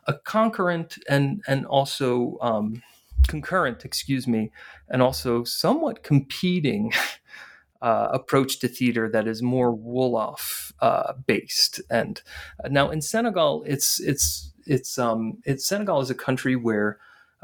[0.08, 2.82] a concurrent and and also um,
[3.27, 4.51] concurrent excuse me
[4.89, 6.93] and also somewhat competing
[7.82, 11.82] uh, approach to theater that is more Wolof uh, based.
[11.89, 12.21] And
[12.63, 16.99] uh, now in Senegal it's it's it's um it's Senegal is a country where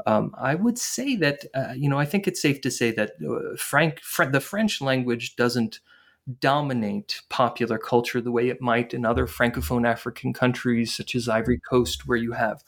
[0.06, 3.12] um, I would say that uh, you know I think it's safe to say that
[3.26, 5.80] uh, Frank Fr- the French language doesn't
[6.40, 11.60] dominate popular culture the way it might in other francophone African countries such as Ivory
[11.60, 12.64] Coast, where you have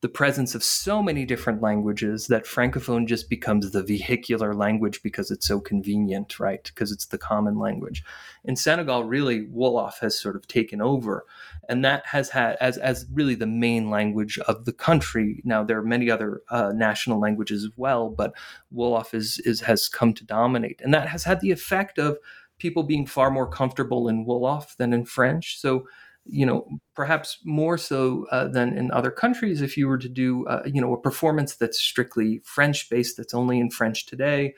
[0.00, 5.30] the presence of so many different languages that francophone just becomes the vehicular language because
[5.30, 6.64] it's so convenient right?
[6.64, 8.04] Because it's the common language.
[8.44, 11.26] In senegal really wolof has sort of taken over.
[11.68, 15.42] And that has had as, as really the main language of the country.
[15.44, 18.34] Now there are many other uh, national languages as well but
[18.72, 20.80] wolof is, is has come to dominate.
[20.82, 22.18] And that has had the effect of
[22.58, 25.58] people being far more comfortable in wolof than in french.
[25.58, 25.86] So
[26.28, 29.62] you know, perhaps more so uh, than in other countries.
[29.62, 33.34] If you were to do, uh, you know, a performance that's strictly French based, that's
[33.34, 34.54] only in French today,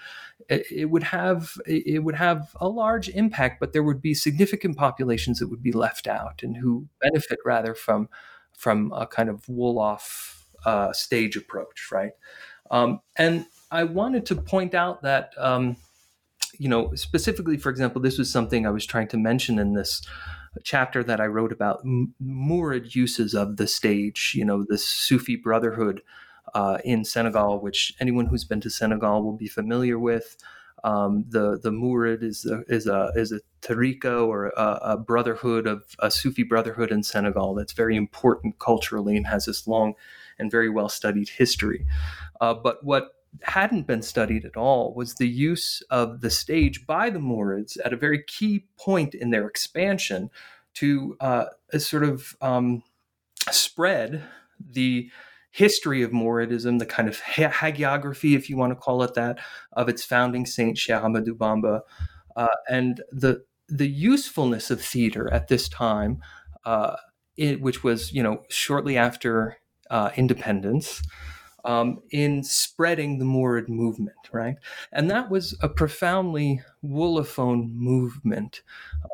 [0.48, 3.60] it, it, would have it would have a large impact.
[3.60, 7.74] But there would be significant populations that would be left out and who benefit rather
[7.74, 8.08] from
[8.56, 12.12] from a kind of Wolof uh, stage approach, right?
[12.70, 15.32] Um, and I wanted to point out that.
[15.38, 15.76] Um,
[16.58, 20.02] you know, specifically, for example, this was something I was trying to mention in this
[20.62, 26.02] chapter that I wrote about Murid uses of the stage, you know, the Sufi brotherhood
[26.54, 30.36] uh, in Senegal, which anyone who's been to Senegal will be familiar with.
[30.82, 35.66] Um, the the Murid is a, is a is a tariqa or a, a, brotherhood
[35.66, 39.92] of a Sufi brotherhood in Senegal that's very important culturally and has this long
[40.38, 41.84] and very well studied history.
[42.40, 47.10] Uh, but what hadn't been studied at all was the use of the stage by
[47.10, 50.30] the Murids at a very key point in their expansion
[50.74, 51.46] to uh,
[51.78, 52.82] sort of um,
[53.50, 54.22] spread
[54.58, 55.10] the
[55.50, 59.38] history of Muridism, the kind of hagiography, if you want to call it that,
[59.72, 61.80] of its founding saint, Cheikh Ahmadou Bamba,
[62.36, 66.20] uh, and the the usefulness of theater at this time,
[66.64, 66.96] uh,
[67.36, 69.56] it, which was you know shortly after
[69.90, 71.02] uh, independence
[71.64, 74.56] um, in spreading the Murid movement, right?
[74.92, 78.62] And that was a profoundly Wolophone movement.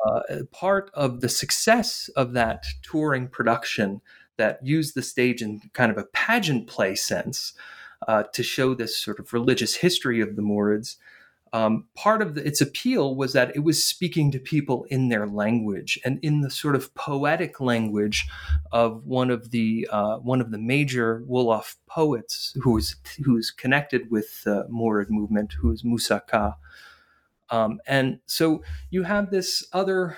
[0.05, 4.01] Uh, part of the success of that touring production
[4.37, 7.53] that used the stage in kind of a pageant play sense
[8.07, 10.97] uh, to show this sort of religious history of the Murids
[11.57, 15.25] um, part of the, its appeal was that it was speaking to people in their
[15.25, 18.27] language and in the sort of poetic language
[18.71, 23.49] of one of the uh, one of the major Wolof poets who is who is
[23.49, 26.57] connected with the Murid movement, who is Moussa Ka.
[27.49, 30.15] Um, and so you have this other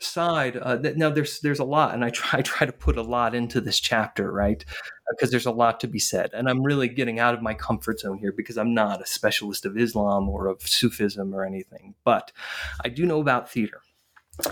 [0.00, 2.96] side uh, that now there's there's a lot and I try I try to put
[2.96, 4.64] a lot into this chapter right?
[5.10, 8.00] Because there's a lot to be said and I'm really getting out of my comfort
[8.00, 12.32] zone here because I'm not a specialist of Islam or of Sufism or anything but
[12.84, 13.80] I do know about theater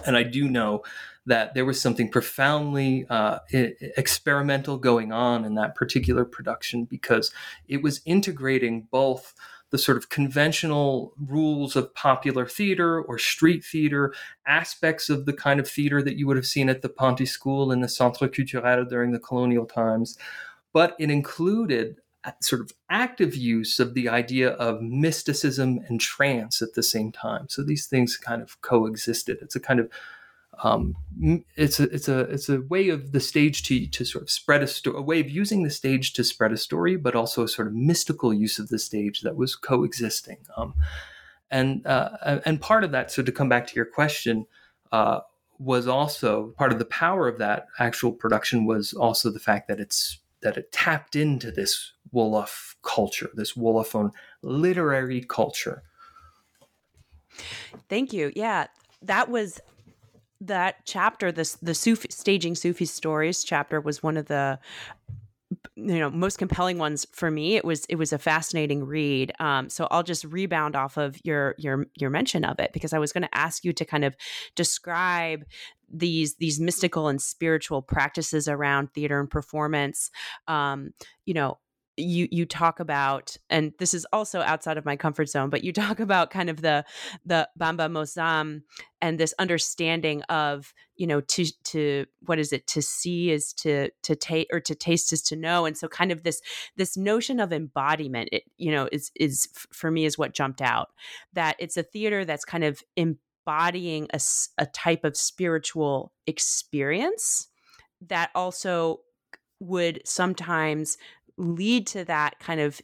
[0.05, 0.83] and I do know
[1.27, 7.33] that there was something profoundly uh, experimental going on in that particular production because
[7.69, 9.35] it was integrating both
[9.71, 14.15] the sort of conventional rules of popular theater or street theater,
[14.47, 17.73] aspects of the kind of theater that you would have seen at the Ponty School
[17.73, 20.17] and the Centre Culturel during the colonial times.
[20.73, 21.97] But it included
[22.41, 27.49] sort of active use of the idea of mysticism and trance at the same time.
[27.49, 29.39] So these things kind of coexisted.
[29.41, 29.89] It's a kind of
[30.63, 30.97] um,
[31.57, 34.63] it's a it's a it's a way of the stage to to sort of spread
[34.63, 37.49] a story, a way of using the stage to spread a story, but also a
[37.49, 40.39] sort of mystical use of the stage that was coexisting.
[40.57, 40.75] Um,
[41.51, 44.47] and uh, and part of that, so to come back to your question,
[44.93, 45.21] uh,
[45.59, 49.81] was also part of the power of that actual production was also the fact that
[49.81, 55.83] it's that it tapped into this Wolof culture, this Wolophone literary culture.
[57.89, 58.33] Thank you.
[58.35, 58.67] Yeah,
[59.03, 59.61] that was
[60.41, 61.33] that chapter.
[61.33, 64.59] This the Sufi, staging Sufi stories chapter was one of the
[65.77, 69.69] you know most compelling ones for me it was it was a fascinating read um,
[69.69, 73.13] so i'll just rebound off of your your your mention of it because i was
[73.13, 74.17] going to ask you to kind of
[74.57, 75.45] describe
[75.89, 80.11] these these mystical and spiritual practices around theater and performance
[80.49, 80.93] um,
[81.27, 81.59] you know
[81.97, 85.73] you you talk about and this is also outside of my comfort zone but you
[85.73, 86.85] talk about kind of the
[87.25, 88.63] the Bamba Mos Xam
[89.01, 92.67] and this understanding of you know to to what is it?
[92.69, 95.65] To see is to to taste or to taste is to know.
[95.65, 96.41] And so kind of this
[96.77, 100.89] this notion of embodiment it you know is is for me is what jumped out
[101.33, 104.21] that it's a theater that's kind of embodying a,
[104.59, 107.49] a type of spiritual experience
[108.01, 109.01] that also
[109.61, 110.99] would sometimes
[111.37, 112.81] lead to that kind of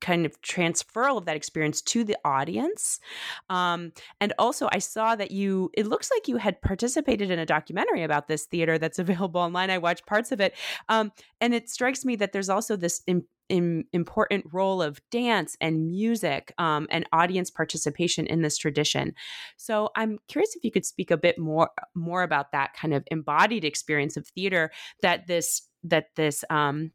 [0.00, 3.00] kind of transferal of that experience to the audience.
[3.48, 7.46] Um, and also i saw that you it looks like you had participated in a
[7.46, 9.70] documentary about this theater that's available online.
[9.70, 10.54] I watched parts of it.
[10.88, 13.02] Um, and it strikes me that there's also this
[13.48, 19.14] important role of dance and music um, and audience participation in this tradition.
[19.56, 23.04] So i'm curious if you could speak a bit more more about that kind of
[23.10, 24.70] embodied experience of theater
[25.02, 26.90] that this that this um,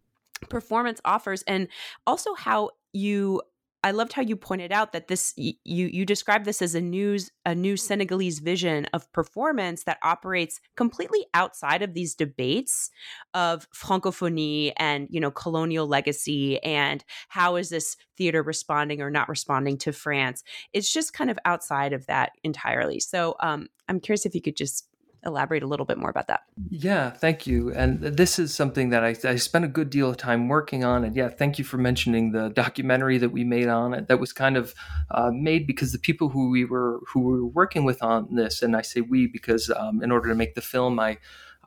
[0.48, 1.68] performance offers and
[2.08, 3.42] also how you
[3.82, 7.32] I loved how you pointed out that this you you describe this as a news
[7.46, 12.90] a new Senegalese vision of performance that operates completely outside of these debates
[13.34, 19.30] of francophonie and you know colonial legacy and how is this theater responding or not
[19.30, 20.44] responding to France.
[20.74, 23.00] It's just kind of outside of that entirely.
[23.00, 24.90] So um, I'm curious if you could just
[25.26, 26.44] elaborate a little bit more about that.
[26.70, 27.72] Yeah, thank you.
[27.74, 31.04] And this is something that I, I spent a good deal of time working on.
[31.04, 34.08] And yeah, thank you for mentioning the documentary that we made on it.
[34.08, 34.74] That was kind of
[35.12, 38.62] uh, made because the people who we were who we were working with on this,
[38.62, 41.18] and I say we because um, in order to make the film, I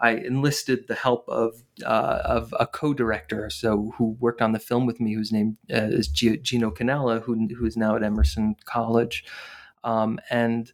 [0.02, 4.84] I enlisted the help of uh, of a co-director, so who worked on the film
[4.84, 9.24] with me, whose name uh, is Gino Canella, who who is now at Emerson College,
[9.84, 10.72] um, and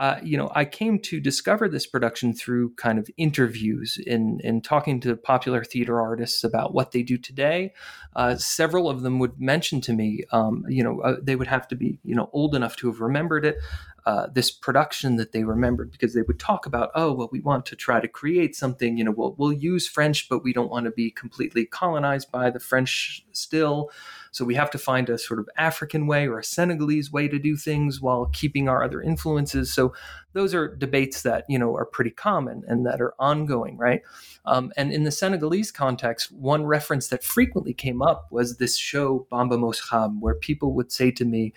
[0.00, 4.60] uh, you know, I came to discover this production through kind of interviews in in
[4.60, 7.72] talking to popular theater artists about what they do today.
[8.16, 11.68] Uh, several of them would mention to me, um, you know, uh, they would have
[11.68, 13.56] to be, you know, old enough to have remembered it.
[14.04, 17.64] Uh, this production that they remembered because they would talk about, oh, well, we want
[17.64, 18.98] to try to create something.
[18.98, 22.50] You know, we'll we'll use French, but we don't want to be completely colonized by
[22.50, 23.90] the French still.
[24.34, 27.38] So we have to find a sort of African way or a Senegalese way to
[27.38, 29.72] do things while keeping our other influences.
[29.72, 29.94] So
[30.32, 34.02] those are debates that you know are pretty common and that are ongoing, right?
[34.44, 39.28] Um, and in the Senegalese context, one reference that frequently came up was this show
[39.30, 41.52] Bamba Mos Xam, where people would say to me,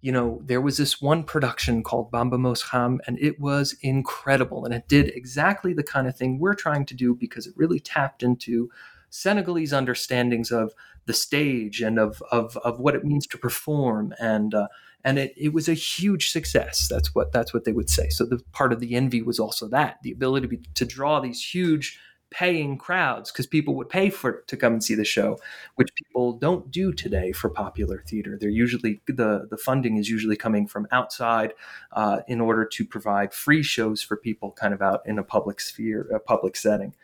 [0.00, 4.64] you know, there was this one production called Bamba Mos Xam, and it was incredible.
[4.64, 7.80] And it did exactly the kind of thing we're trying to do because it really
[7.80, 8.70] tapped into
[9.16, 10.72] Senegalese understandings of
[11.06, 14.68] the stage and of of, of what it means to perform and uh,
[15.04, 16.88] and it, it was a huge success.
[16.90, 18.08] That's what that's what they would say.
[18.08, 21.20] So the part of the envy was also that the ability to, be, to draw
[21.20, 21.98] these huge
[22.30, 25.38] paying crowds because people would pay for to come and see the show
[25.76, 28.36] which people don't do today for popular theater.
[28.38, 31.54] They're usually the the funding is usually coming from outside
[31.92, 35.60] uh, in order to provide free shows for people kind of out in a public
[35.60, 36.94] sphere a public setting.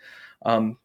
[0.44, 0.79] Um,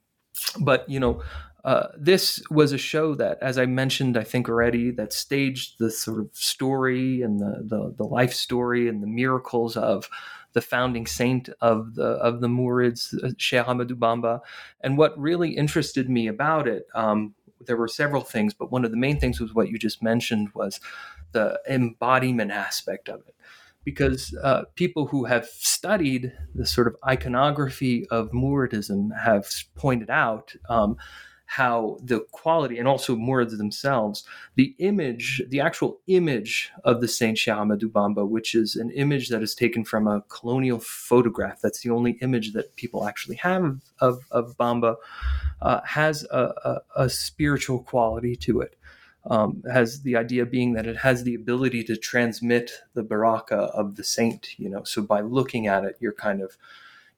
[0.60, 1.22] but you know
[1.68, 5.92] uh, this was a show that, as I mentioned, I think already, that staged the
[5.92, 10.10] sort of story and the, the, the life story and the miracles of
[10.54, 14.40] the founding saint of the of the Mourids, uh, Cheikh Ahmadou Bamba.
[14.80, 18.92] And what really interested me about it, um, there were several things, but one of
[18.92, 20.80] the main things was what you just mentioned was
[21.34, 23.36] the embodiment aspect of it
[23.88, 30.54] because uh, people who have studied the sort of iconography of Mouridism have pointed out
[30.68, 30.98] um,
[31.46, 37.38] how the quality and also Mourids themselves, the image, the actual image of the Saint
[37.38, 41.62] Cheikh Ahmadou Bamba, which is an image that is taken from a colonial photograph.
[41.62, 44.98] That's the only image that people actually have of, of Bamba,
[45.62, 46.54] uh, has a,
[46.98, 48.77] a, a spiritual quality to it
[49.30, 53.96] um, has the idea being that it has the ability to transmit the baraka of
[53.96, 54.58] the saint.
[54.58, 56.58] You know, so by looking at it, you're kind of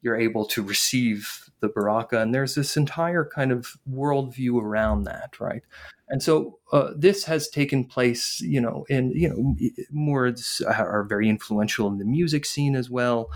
[0.02, 2.22] you're able to receive the baraka.
[2.22, 5.64] And there's this entire kind of worldview around that, right?
[6.08, 9.56] And so uh, this has taken place, you know, in you know,
[9.94, 13.30] Mourids are very influential in the music scene as well.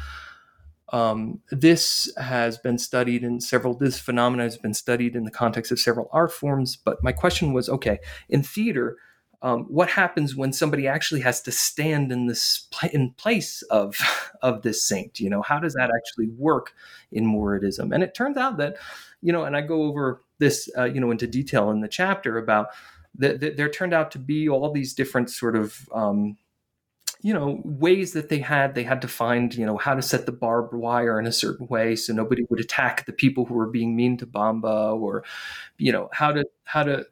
[0.93, 3.73] Um, this has been studied in several.
[3.73, 6.75] This phenomenon has been studied in the context of several art forms.
[6.75, 8.97] But my question was, okay, in theater,
[9.41, 13.97] um, what happens when somebody actually has to stand in this in place of
[14.43, 15.19] of this saint?
[15.19, 16.73] You know, how does that actually work
[17.11, 17.91] in Mouridism?
[17.91, 18.77] And it turns out that,
[19.21, 22.37] you know, and I go over this, uh, you know, into detail in the chapter
[22.37, 22.67] about
[23.15, 23.39] that.
[23.39, 26.37] The, there turned out to be all these different sort of um,
[27.23, 30.25] you know ways that they had they had to find you know how to set
[30.25, 33.69] the barbed wire in a certain way so nobody would attack the people who were
[33.69, 35.23] being mean to bamba or
[35.77, 37.05] you know how to how to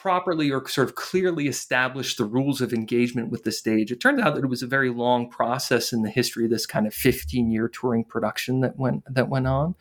[0.00, 3.92] properly or sort of clearly establish the rules of engagement with the stage.
[3.92, 6.64] It turns out that it was a very long process in the history of this
[6.64, 9.74] kind of 15 year touring production that went that went on.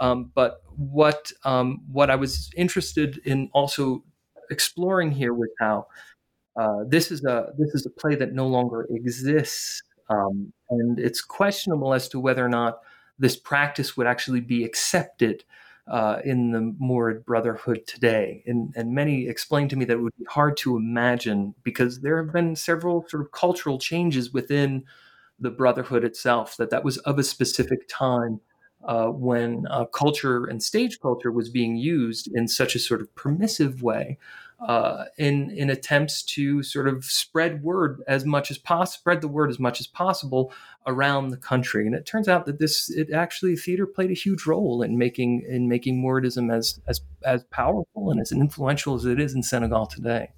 [0.00, 4.04] Um, but what um, what I was interested in also
[4.50, 5.86] exploring here was how
[6.56, 11.20] uh, this is a this is a play that no longer exists, um, and it's
[11.20, 12.80] questionable as to whether or not
[13.18, 15.44] this practice would actually be accepted
[15.86, 18.42] uh, in the Mourid Brotherhood today.
[18.46, 22.22] And, and many explained to me that it would be hard to imagine because there
[22.22, 24.84] have been several sort of cultural changes within
[25.38, 26.56] the Brotherhood itself.
[26.56, 28.40] That that was of a specific time
[28.86, 33.14] uh, when uh, culture and stage culture was being used in such a sort of
[33.14, 34.18] permissive way
[34.60, 39.28] uh, in in attempts to sort of spread word as much as possible, spread the
[39.28, 40.52] word as much as possible
[40.86, 41.86] around the country.
[41.86, 45.44] And it turns out that this it actually theater played a huge role in making
[45.48, 49.86] in making Mouridism as as as powerful and as influential as it is in Senegal
[49.86, 50.30] today.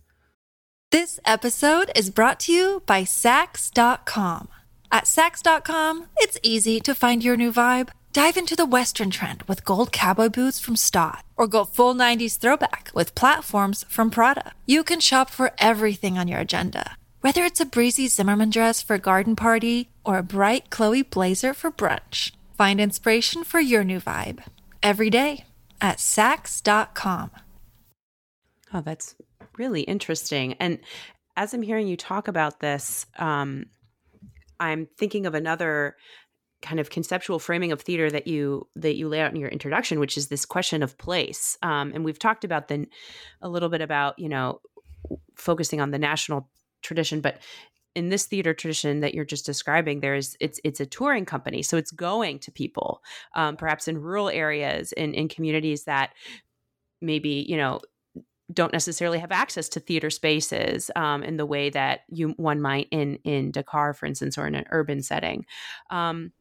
[0.90, 4.48] This episode is brought to you by Saks.com.
[4.92, 7.88] At Saks.com, it's easy to find your new vibe.
[8.16, 12.38] Dive into the Western trend with gold cowboy boots from Staud, or go full 90s
[12.38, 14.52] throwback with platforms from Prada.
[14.64, 18.94] You can shop for everything on your agenda, whether it's a breezy Zimmermann dress for
[18.94, 22.32] a garden party or a bright Chloe blazer for brunch.
[22.56, 24.42] Find inspiration for your new vibe
[24.82, 25.44] every day
[25.82, 27.32] at Saks.com.
[28.72, 29.14] Oh, that's
[29.58, 30.54] really interesting.
[30.54, 30.78] And
[31.36, 33.66] as I'm hearing you talk about this, um,
[34.58, 35.96] I'm thinking of another
[36.66, 40.00] kind of conceptual framing of theater that you that you lay out in your introduction,
[40.00, 41.56] which is this question of place.
[41.62, 42.88] Um, and we've talked about then
[43.40, 44.60] a little bit about you know
[45.36, 46.50] focusing on the national
[46.82, 47.38] tradition, but
[47.94, 51.76] in this theater tradition that you're just describing, there's it's it's a touring company, so
[51.76, 53.02] it's going to people,
[53.34, 56.12] um, perhaps in rural areas, in in communities that
[57.00, 57.80] maybe you know
[58.52, 62.88] don't necessarily have access to theater spaces um, in the way that you one might
[62.90, 65.46] in in Dakar, for instance, or in an urban setting.
[65.90, 66.32] Um,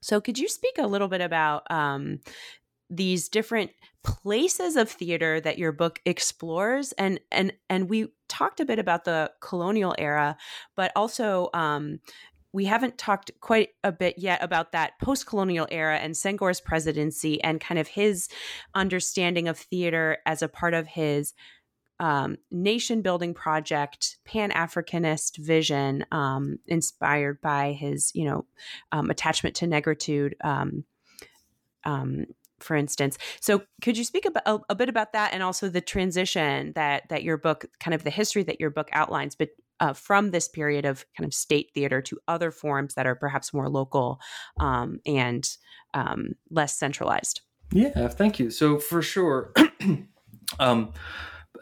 [0.00, 2.20] so, could you speak a little bit about um,
[2.90, 3.70] these different
[4.04, 6.92] places of theater that your book explores?
[6.92, 10.36] And and and we talked a bit about the colonial era,
[10.76, 12.00] but also um,
[12.52, 17.42] we haven't talked quite a bit yet about that post colonial era and Senghor's presidency
[17.42, 18.28] and kind of his
[18.74, 21.34] understanding of theater as a part of his
[22.00, 28.44] um, nation building project, Pan Africanist vision, um, inspired by his, you know,
[28.92, 30.84] um, attachment to negritude, um,
[31.84, 32.26] um,
[32.60, 33.18] for instance.
[33.40, 37.22] So, could you speak a, a, bit about that, and also the transition that that
[37.22, 40.84] your book, kind of the history that your book outlines, but uh, from this period
[40.84, 44.20] of kind of state theater to other forms that are perhaps more local
[44.58, 45.56] um, and
[46.50, 47.40] less centralized?
[47.72, 48.50] Yeah, thank you.
[48.50, 49.52] So, for sure.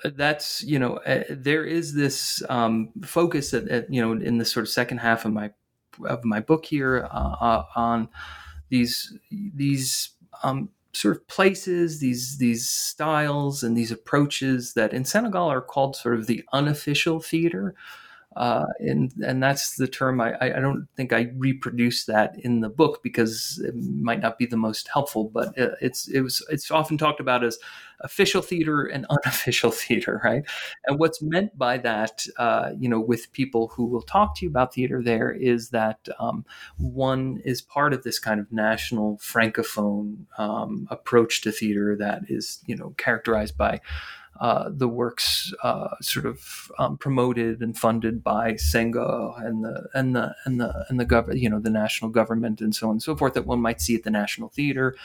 [0.05, 4.44] that's you know uh, there is this um, focus that, at, you know in the
[4.44, 5.51] sort of second half of my
[6.07, 8.09] of my book here uh, uh, on
[8.68, 10.11] these these
[10.42, 15.97] um, sort of places these these styles and these approaches that in Senegal are called
[15.97, 17.74] sort of the unofficial theater
[18.37, 20.20] uh, and and that's the term.
[20.20, 24.45] I, I don't think I reproduce that in the book because it might not be
[24.45, 25.30] the most helpful.
[25.32, 27.59] But it's it was it's often talked about as
[28.01, 30.45] official theater and unofficial theater, right?
[30.87, 34.51] And what's meant by that, uh, you know, with people who will talk to you
[34.51, 36.45] about theater, there is that um,
[36.76, 42.62] one is part of this kind of national francophone um, approach to theater that is,
[42.66, 43.80] you know, characterized by
[44.41, 50.14] uh, the works uh, sort of um, promoted and funded by Senghor and the and
[50.14, 53.03] the and the and the government, you know, the national government and so on and
[53.03, 54.97] so forth that one might see at the National Theater.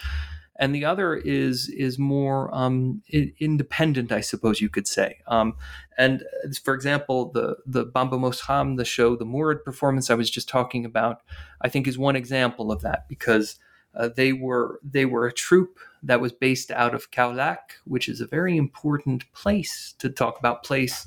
[0.57, 3.01] And the other is is more um,
[3.39, 5.19] independent, I suppose you could say.
[5.27, 5.55] Um,
[5.97, 6.23] and
[6.63, 8.41] for example, the the Bamba Mos
[8.77, 11.21] the show, the Mourid performance I was just talking about,
[11.61, 13.59] I think is one example of that because
[13.93, 18.21] Uh, they were they were a troupe that was based out of Kaolack, which is
[18.21, 21.05] a very important place to talk about place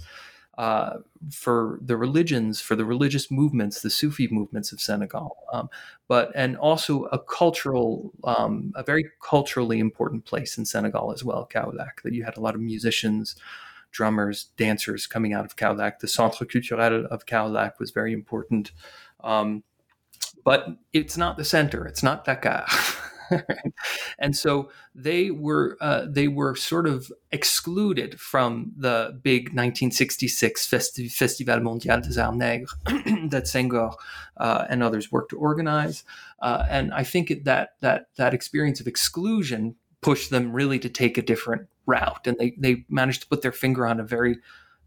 [0.56, 0.98] uh,
[1.32, 5.68] for the religions, for the religious movements, the Sufi movements of Senegal, um,
[6.06, 11.48] but and also a cultural, um, a very culturally important place in Senegal as well,
[11.52, 12.02] Kaolack.
[12.04, 13.34] That you had a lot of musicians,
[13.90, 15.98] drummers, dancers coming out of Kaolack.
[15.98, 18.70] The Centre Culturel of Kaolack was very important.
[19.24, 19.64] Um,
[20.44, 21.86] but it's not the center.
[21.86, 22.66] It's not Dakar.
[24.18, 31.10] and so they were uh, they were sort of excluded from the big 1966 Festi-
[31.10, 32.70] Festival Mondial des Arts Nègres
[33.30, 33.94] that Senghor
[34.36, 36.04] uh, and others worked to organize.
[36.40, 41.16] Uh, and I think that that that experience of exclusion pushed them really to take
[41.16, 44.38] a different route, and they they managed to put their finger on a very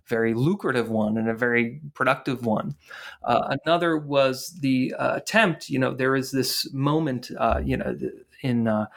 [0.07, 2.75] very lucrative one and a very productive one.
[3.23, 5.69] Uh, another was the uh, attempt.
[5.69, 7.29] You know, there is this moment.
[7.37, 7.97] Uh, you know,
[8.41, 8.87] in uh,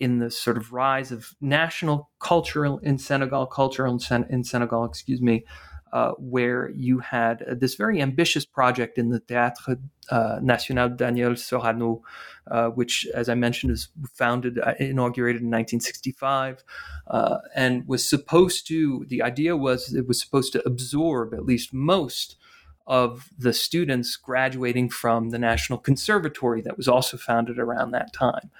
[0.00, 4.86] in the sort of rise of national culture in Senegal, culture in, Sen- in Senegal,
[4.86, 5.44] excuse me,
[5.92, 9.78] uh, where you had uh, this very ambitious project in the Théâtre
[10.10, 12.00] uh, National Daniel Sorano,
[12.50, 16.64] uh, which, as I mentioned, is founded, uh, inaugurated in 1965,
[17.08, 21.74] uh, and was supposed to, the idea was it was supposed to absorb at least
[21.74, 22.36] most
[22.86, 28.50] of the students graduating from the National Conservatory that was also founded around that time.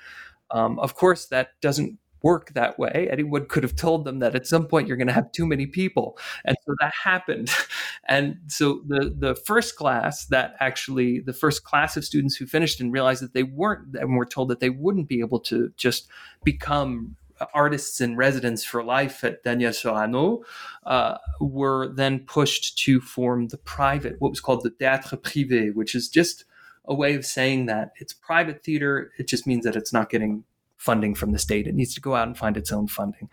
[0.50, 3.08] Um, of course, that doesn't work that way.
[3.22, 5.66] Wood could have told them that at some point you're going to have too many
[5.66, 7.50] people, and so that happened.
[8.08, 12.80] And so the the first class that actually the first class of students who finished
[12.80, 16.08] and realized that they weren't and were told that they wouldn't be able to just
[16.42, 17.14] become
[17.54, 20.42] artists in residence for life at Daniel Sorano
[20.84, 25.94] uh, were then pushed to form the private, what was called the théâtre privé, which
[25.94, 26.44] is just
[26.84, 29.12] a way of saying that it's private theater.
[29.18, 30.44] It just means that it's not getting
[30.76, 31.66] funding from the state.
[31.66, 33.28] It needs to go out and find its own funding.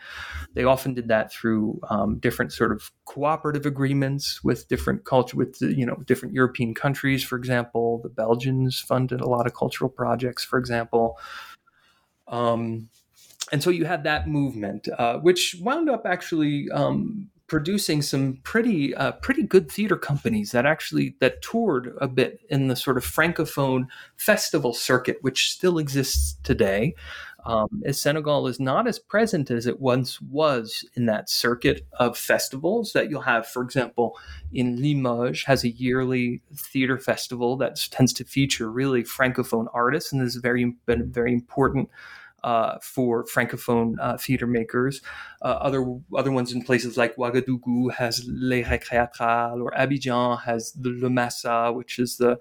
[0.54, 5.60] They often did that through um, different sort of cooperative agreements with different culture, with
[5.60, 7.24] the, you know different European countries.
[7.24, 10.44] For example, the Belgians funded a lot of cultural projects.
[10.44, 11.18] For example.
[12.28, 12.90] Um,
[13.52, 18.94] and so you had that movement, uh, which wound up actually um, producing some pretty
[18.96, 23.06] uh, pretty good theater companies that actually that toured a bit in the sort of
[23.06, 23.88] francophone
[24.18, 26.94] festival circuit, which still exists today.
[27.46, 32.18] Um, as Senegal is not as present as it once was in that circuit of
[32.18, 34.20] festivals that you'll have, for example,
[34.52, 40.22] in Limoges has a yearly theater festival that tends to feature really francophone artists, and
[40.22, 41.90] this has very been very important
[42.48, 45.02] uh, for francophone uh, theater makers.
[45.42, 45.84] Uh, other
[46.18, 51.74] other ones in places like Ouagadougou has Les Récréatrales, or Abidjan has the Le Massa,
[51.74, 52.40] which is the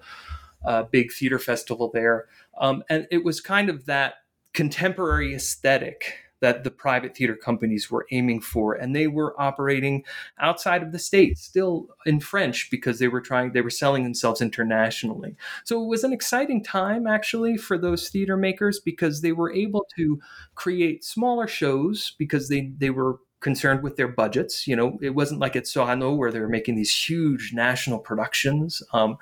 [0.64, 2.26] uh, big theater festival there.
[2.60, 4.14] Um, and it was kind of that
[4.54, 10.04] contemporary aesthetic that the private theater companies were aiming for and they were operating
[10.38, 14.40] outside of the state still in french because they were trying they were selling themselves
[14.40, 15.36] internationally.
[15.64, 19.86] So it was an exciting time actually for those theater makers because they were able
[19.96, 20.20] to
[20.54, 24.66] create smaller shows because they they were concerned with their budgets.
[24.66, 28.82] You know it wasn't like at sorano where they were making these huge national productions
[28.92, 29.16] um,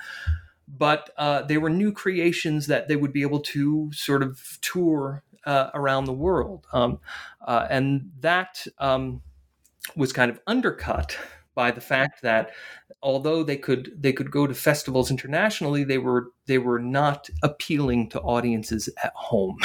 [0.66, 5.22] but uh, they were new creations that they would be able to sort of tour
[5.46, 6.66] uh, around the world.
[6.72, 7.00] Um,
[7.46, 9.22] uh, and that um,
[9.96, 11.16] was kind of undercut
[11.54, 12.50] by the fact that
[13.02, 18.08] although they could they could go to festivals internationally, they were they were not appealing
[18.10, 19.58] to audiences at home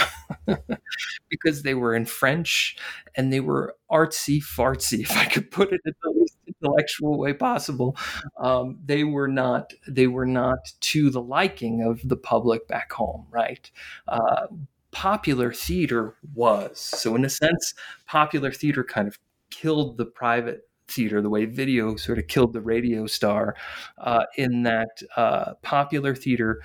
[1.30, 2.78] because they were in French
[3.16, 7.34] and they were artsy fartsy, if I could put it in the least intellectual way
[7.34, 7.96] possible.
[8.38, 13.26] Um, they were not they were not to the liking of the public back home,
[13.32, 13.70] right?
[14.08, 14.48] Uh,
[14.92, 16.80] popular theater was.
[16.80, 17.74] So, in a sense,
[18.08, 19.20] popular theater kind of
[19.50, 23.56] killed the private theater the way video sort of killed the radio star,
[24.00, 26.62] uh, in that uh, popular theater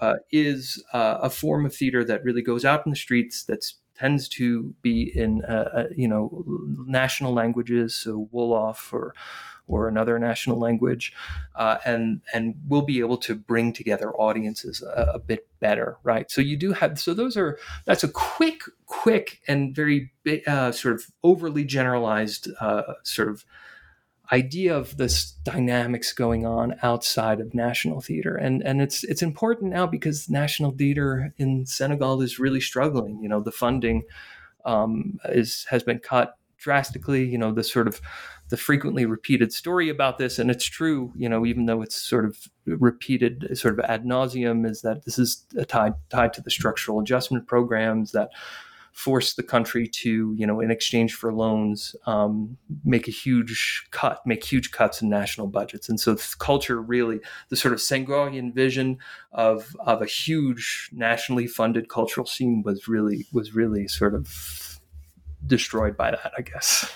[0.00, 3.76] uh, is uh, a form of theater that really goes out in the streets that's
[3.94, 6.44] tends to be in uh, uh, you know
[6.86, 9.14] national languages so wolof or
[9.66, 11.12] or another national language,
[11.56, 16.30] uh, and and we'll be able to bring together audiences a, a, bit better, right?
[16.30, 20.12] So you do have so those are that's a quick, quick and very
[20.46, 23.44] uh, sort of overly generalized uh, sort of
[24.32, 29.70] idea of this dynamics going on outside of national theater and and it's it's important
[29.70, 34.02] now because national theater in Senegal is really struggling you know the funding
[34.64, 37.24] um, is has been cut drastically.
[37.24, 38.00] You know, the sort of
[38.52, 41.10] the frequently repeated story about this, and it's true.
[41.16, 42.36] You know, even though it's sort of
[42.66, 47.46] repeated, sort of ad nauseum, is that this is tied tied to the structural adjustment
[47.46, 48.28] programs that
[48.92, 54.20] force the country to, you know, in exchange for loans, um, make a huge cut,
[54.26, 55.88] make huge cuts in national budgets.
[55.88, 58.98] And so culture really, the sort of Senghorian vision
[59.32, 64.71] of of a huge nationally funded cultural scene was really was really sort of
[65.46, 66.90] destroyed by that i guess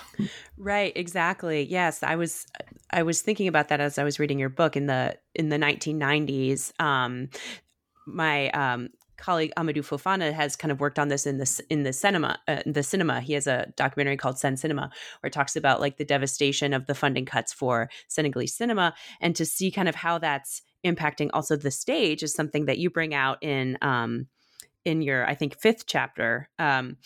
[0.57, 2.47] right exactly yes i was
[2.91, 5.57] i was thinking about that as i was reading your book in the in the
[5.57, 7.29] 1990s um
[8.05, 11.91] my um colleague Amadou Fofana has kind of worked on this in the in the
[11.91, 12.39] cinema.
[12.47, 15.97] Uh, the cinema, he has a documentary called Sen Cinema, where it talks about like
[15.97, 20.17] the devastation of the funding cuts for Senegalese cinema, and to see kind of how
[20.17, 24.27] that's impacting also the stage is something that you bring out in um,
[24.85, 26.49] in your I think fifth chapter.
[26.59, 26.97] Um,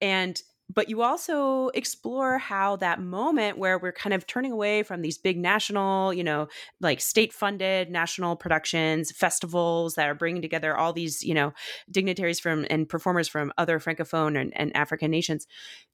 [0.00, 0.40] and
[0.72, 5.18] but you also explore how that moment where we're kind of turning away from these
[5.18, 6.48] big national, you know,
[6.80, 11.52] like state funded national productions, festivals that are bringing together all these, you know,
[11.90, 15.46] dignitaries from and performers from other francophone and, and African nations.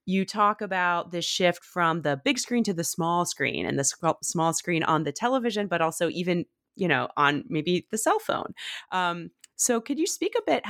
[0.07, 4.15] You talk about this shift from the big screen to the small screen and the
[4.23, 6.47] small screen on the television, but also even,
[6.77, 8.55] you know, on maybe the cell phone.
[8.93, 10.65] Um, so could you speak a bit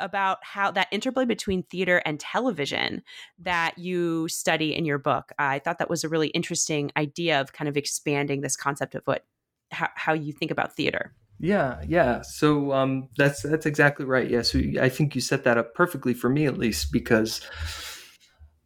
[0.00, 3.02] about how that interplay between theater and television
[3.38, 5.32] that you study in your book.
[5.38, 9.02] I thought that was a really interesting idea of kind of expanding this concept of
[9.06, 9.24] what
[9.70, 11.14] how, how you think about theater.
[11.40, 12.22] Yeah, yeah.
[12.22, 14.30] So um, that's that's exactly right.
[14.30, 14.42] Yeah.
[14.42, 17.40] So I think you set that up perfectly for me, at least, because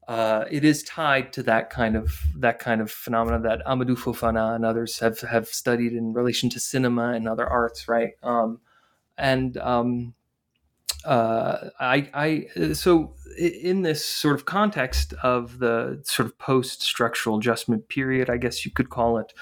[0.06, 4.54] uh, it is tied to that kind of that kind of phenomena that Amadou Fofana
[4.54, 8.12] and others have have studied in relation to cinema and other arts, right?
[8.22, 8.60] Um,
[9.16, 10.14] and um,
[11.08, 17.88] uh, I, I, so in this sort of context of the sort of post-structural adjustment
[17.88, 19.32] period, I guess you could call it,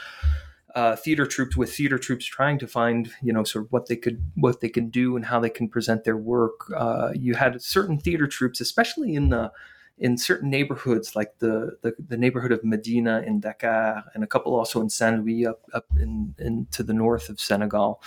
[0.77, 3.97] uh, theater troupes with theater troupes trying to find, you know, sort of what they
[3.97, 6.71] could, what they can do and how they can present their work.
[6.77, 9.51] Uh, you had certain theater troupes, especially in the
[9.99, 14.55] in certain neighborhoods like the, the, the neighborhood of Medina in Dakar and a couple
[14.55, 18.03] also in Saint Louis up up in, in to the north of Senegal.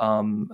[0.00, 0.50] Um,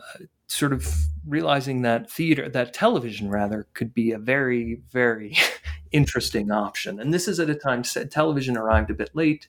[0.47, 0.89] sort of
[1.27, 5.37] realizing that theater, that television rather, could be a very, very
[5.93, 7.01] interesting option.
[7.01, 9.49] And this is at a time television arrived a bit late.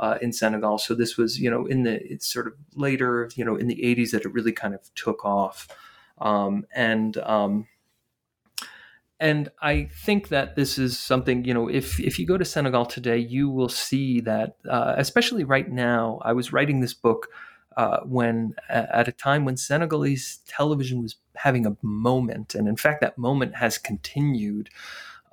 [0.00, 3.44] Uh, in Senegal, so this was, you know, in the it's sort of later, you
[3.44, 5.68] know, in the '80s that it really kind of took off,
[6.18, 7.68] um, and um,
[9.22, 12.84] and I think that this is something you know if if you go to Senegal
[12.84, 16.20] today, you will see that uh, especially right now.
[16.24, 17.28] I was writing this book
[17.76, 23.00] uh, when at a time when Senegalese television was having a moment, and in fact,
[23.00, 24.70] that moment has continued.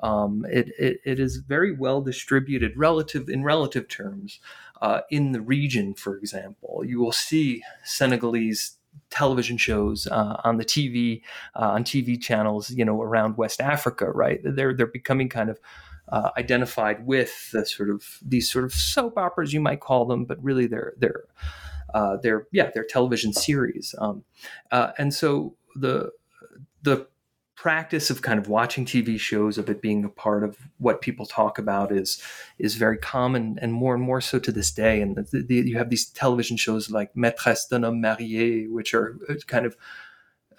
[0.02, 4.40] Um, it, it, it is very well distributed relative in relative terms
[4.82, 5.94] uh, in the region.
[5.94, 8.78] For example, you will see Senegalese
[9.10, 11.22] television shows uh, on the TV
[11.56, 14.10] uh, on TV channels, you know, around West Africa.
[14.10, 15.60] Right, they're they're becoming kind of
[16.12, 20.26] uh, identified with the sort of these sort of soap operas, you might call them,
[20.26, 21.24] but really they're they're
[21.94, 23.96] uh, their yeah their television series.
[23.98, 24.24] Um,
[24.72, 26.12] uh, and so the
[26.82, 27.08] the
[27.60, 31.26] practice of kind of watching TV shows of it being a part of what people
[31.26, 32.24] talk about is
[32.58, 35.02] is very common and more and more so to this day.
[35.02, 39.18] And the, the, you have these television shows like Maîtresse d'un homme marié, which are
[39.28, 39.76] uh, kind of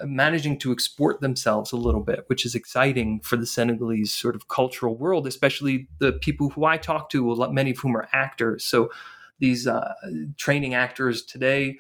[0.05, 4.49] managing to export themselves a little bit, which is exciting for the Senegalese sort of
[4.49, 8.63] cultural world, especially the people who I talk to, many of whom are actors.
[8.63, 8.91] So
[9.41, 9.95] these uh,
[10.37, 11.79] training actors today.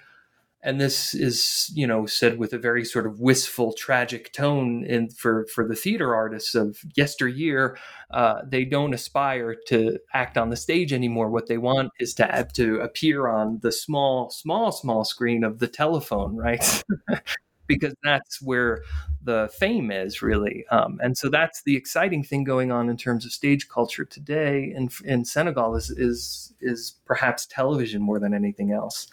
[0.63, 5.09] And this is you know said with a very sort of wistful tragic tone in
[5.09, 7.79] for for the theater artists of yesteryear
[8.11, 11.31] uh, they don't aspire to act on the stage anymore.
[11.31, 15.69] What they want is to to appear on the small small small screen of the
[15.69, 16.83] telephone right
[17.71, 18.83] because that's where
[19.23, 20.65] the fame is really.
[20.71, 24.73] Um, and so that's the exciting thing going on in terms of stage culture today
[24.75, 29.09] in, in Senegal is, is, is perhaps television more than anything else.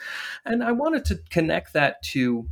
[0.46, 2.48] And I wanted to connect that to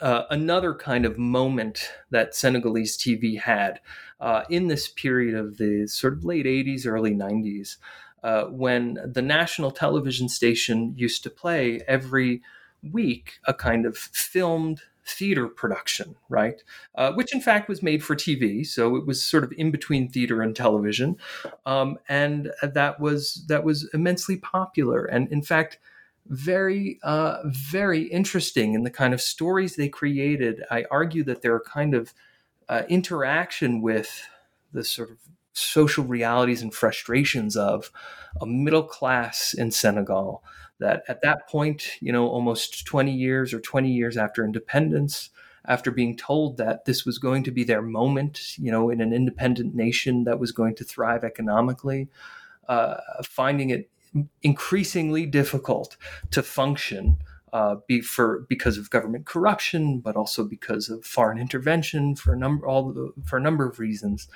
[0.00, 3.80] uh, another kind of moment that Senegalese TV had
[4.20, 7.76] uh, in this period of the sort of late 80s, early 90s,
[8.22, 12.42] uh, when the national television station used to play every
[12.82, 16.62] week a kind of filmed theater production, right?
[16.94, 20.08] Uh, which in fact was made for TV, so it was sort of in between
[20.08, 21.16] theater and television,
[21.66, 25.78] um, and that was that was immensely popular, and in fact,
[26.26, 30.62] very uh, very interesting in the kind of stories they created.
[30.70, 32.14] I argue that they're kind of
[32.68, 34.28] uh, interaction with
[34.72, 35.18] the sort of
[35.52, 37.90] social realities and frustrations of
[38.40, 40.42] a middle class in Senegal
[40.82, 45.30] that at that point, you know, almost 20 years or 20 years after independence,
[45.64, 49.12] after being told that this was going to be their moment, you know, in an
[49.12, 52.08] independent nation that was going to thrive economically,
[52.68, 53.90] uh, finding it
[54.42, 55.96] increasingly difficult
[56.30, 57.18] to function
[57.52, 62.36] uh, be for because of government corruption, but also because of foreign intervention for a
[62.36, 64.28] number all the, for a number of reasons.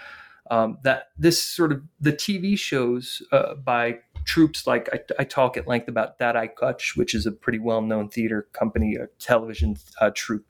[0.50, 5.56] Um, that this sort of the TV shows uh, by troupes like I, I, talk
[5.56, 9.76] at length about Daaray Kocc, which is a pretty well known theater company, a television
[10.00, 10.46] uh, troupe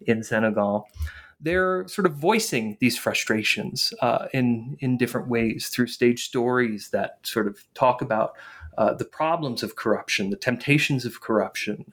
[0.00, 0.88] in Senegal.
[1.40, 7.18] They're sort of voicing these frustrations uh, in in different ways through stage stories that
[7.22, 8.34] sort of talk about
[8.78, 11.84] uh, the problems of corruption, the temptations of corruption,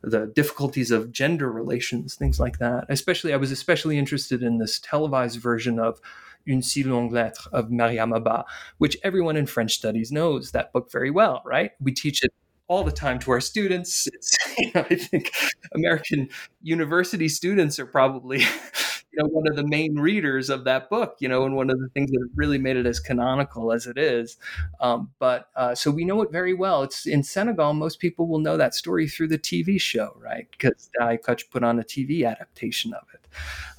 [0.00, 2.86] the difficulties of gender relations, things like that.
[2.88, 6.00] Especially, I was especially interested in this televised version of
[6.46, 8.44] Une si longue lettre of Mariama Ba,
[8.78, 11.72] which everyone in French studies knows that book very well, right?
[11.80, 12.32] We teach it
[12.68, 14.08] all the time to our students.
[14.58, 15.32] You know, I think
[15.74, 16.28] American
[16.60, 18.42] university students are probably
[19.12, 21.78] you know one of the main readers of that book you know and one of
[21.80, 24.36] the things that really made it as canonical as it is.
[24.80, 26.82] Um, but uh, so we know it very well.
[26.82, 30.46] It's in senegal most people will know that story through the tv show right?
[30.50, 33.26] Because Kocc put on a tv adaptation of it.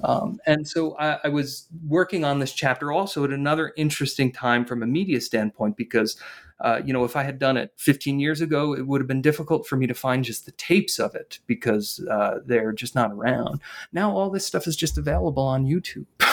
[0.03, 4.65] Um, and so I, I was working on this chapter also at another interesting time
[4.65, 6.17] from a media standpoint because
[6.63, 9.21] uh, you know, if I had done it 15 years ago, it would have been
[9.21, 13.11] difficult for me to find just the tapes of it because uh, they're just not
[13.11, 13.59] around.
[13.91, 16.05] Now all this stuff is just available on YouTube.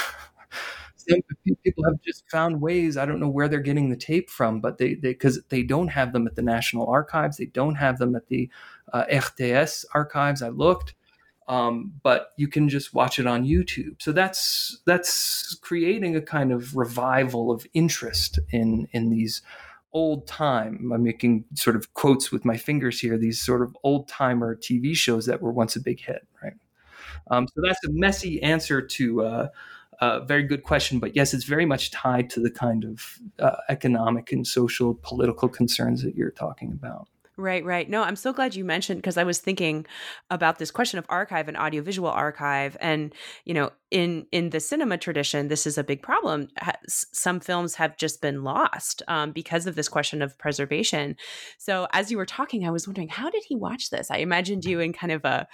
[1.65, 2.97] people have just found ways.
[2.97, 5.89] I don't know where they're getting the tape from, but they because they, they, don't
[5.89, 8.49] have them at the National Archives, they don't have them at the
[8.93, 10.43] uh, RTS archives.
[10.43, 10.95] I looked.
[11.49, 14.01] Um, but you can just watch it on YouTube.
[14.01, 19.43] So that's that's creating a kind of revival of interest in in these
[19.93, 20.91] old time.
[20.95, 23.19] I'm making sort of quotes with my fingers here.
[23.19, 26.55] These sort of old timer TV shows that were once a big hit, right?
[27.31, 29.49] Um, so that's a messy answer to uh,
[30.01, 33.57] a very good question, but yes, it's very much tied to the kind of uh,
[33.69, 37.09] economic and social political concerns that you're talking about.
[37.41, 37.89] Right, right.
[37.89, 39.87] No, I'm so glad you mentioned because I was thinking
[40.31, 43.15] about this question of archive and audiovisual archive, and
[43.47, 46.49] you know, in in the cinema tradition, this is a big problem.
[46.87, 51.17] Some films have just been lost um, because of this question of preservation.
[51.57, 54.11] So, as you were talking, I was wondering, how did he watch this?
[54.11, 55.49] I imagined you in kind of a,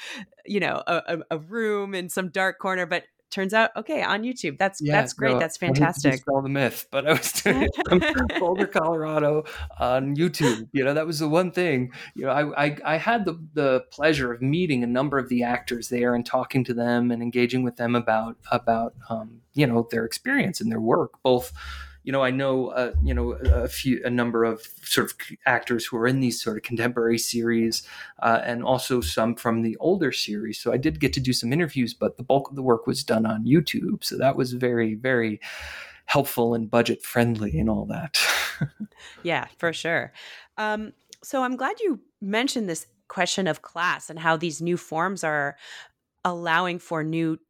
[0.45, 4.59] you know, a, a room in some dark corner, but turns out okay on YouTube.
[4.59, 5.33] That's yeah, that's great.
[5.33, 6.12] No, that's fantastic.
[6.12, 8.01] Dispel the myth, but I was doing it from
[8.39, 9.45] Boulder, Colorado
[9.79, 10.68] on YouTube.
[10.72, 11.93] You know, that was the one thing.
[12.14, 15.43] You know, I, I I had the the pleasure of meeting a number of the
[15.43, 19.87] actors there and talking to them and engaging with them about about um, you know
[19.91, 21.53] their experience and their work, both
[22.07, 25.84] you know, I know, uh, you know, a few, a number of sort of actors
[25.84, 27.82] who are in these sort of contemporary series,
[28.22, 30.61] uh, and also some from the older series.
[30.61, 33.02] So I did get to do some interviews, but the bulk of the work was
[33.02, 34.04] done on YouTube.
[34.04, 35.40] So that was very, very
[36.04, 38.16] helpful and budget friendly and all that.
[39.24, 40.12] yeah, for sure.
[40.57, 40.92] Um,
[41.24, 45.57] so I'm glad you mentioned this question of class and how these new forms are
[46.24, 47.40] allowing for new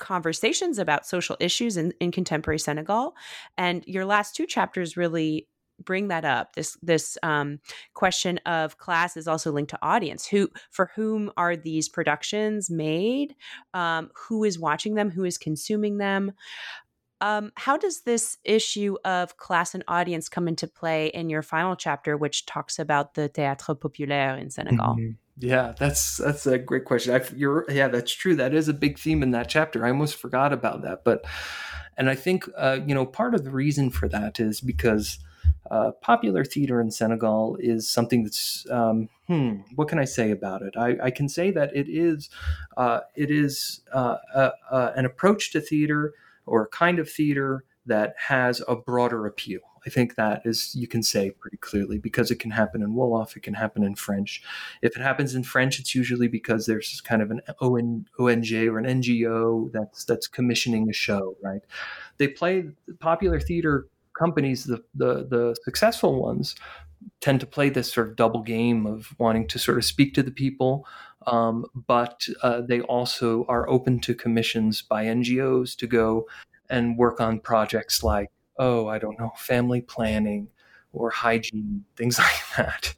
[0.00, 3.14] conversations about social issues in, in contemporary Senegal.
[3.56, 5.46] And your last two chapters really
[5.84, 6.54] bring that up.
[6.54, 7.60] This this um,
[7.94, 10.26] question of class is also linked to audience.
[10.26, 13.34] Who for whom are these productions made?
[13.74, 15.10] Um, who is watching them?
[15.10, 16.32] Who is consuming them?
[17.22, 21.76] Um, how does this issue of class and audience come into play in your final
[21.76, 24.96] chapter which talks about the théâtre populaire in senegal?
[24.98, 25.12] Mm-hmm.
[25.40, 27.14] Yeah, that's that's a great question.
[27.14, 28.36] I, you're yeah, that's true.
[28.36, 29.86] That is a big theme in that chapter.
[29.86, 31.24] I almost forgot about that, but
[31.96, 35.18] and I think uh, you know part of the reason for that is because
[35.70, 40.60] uh, popular theater in Senegal is something that's um, hmm, what can I say about
[40.60, 40.74] it?
[40.76, 42.28] I, I can say that it is
[42.76, 44.16] uh, it is uh,
[44.70, 46.12] an approach to theater
[46.44, 49.60] or a kind of theater that has a broader appeal.
[49.86, 53.36] I think that is you can say pretty clearly because it can happen in Wolof,
[53.36, 54.42] it can happen in French.
[54.82, 58.78] If it happens in French, it's usually because there's kind of an ON, ONG or
[58.78, 61.62] an NGO that's that's commissioning a show, right?
[62.18, 62.64] They play
[62.98, 63.86] popular theater
[64.18, 66.54] companies, the the, the successful ones,
[67.20, 70.22] tend to play this sort of double game of wanting to sort of speak to
[70.22, 70.86] the people,
[71.26, 76.26] um, but uh, they also are open to commissions by NGOs to go
[76.68, 80.46] and work on projects like oh, I don't know, family planning
[80.92, 82.94] or hygiene, things like that.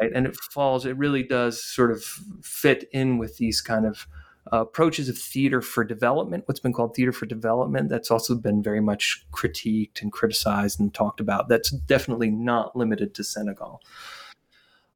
[0.00, 0.12] Right.
[0.14, 2.04] And it falls, it really does sort of
[2.42, 4.06] fit in with these kind of
[4.52, 8.62] uh, approaches of theater for development, what's been called theater for development, that's also been
[8.62, 11.48] very much critiqued and criticized and talked about.
[11.48, 13.82] That's definitely not limited to Senegal.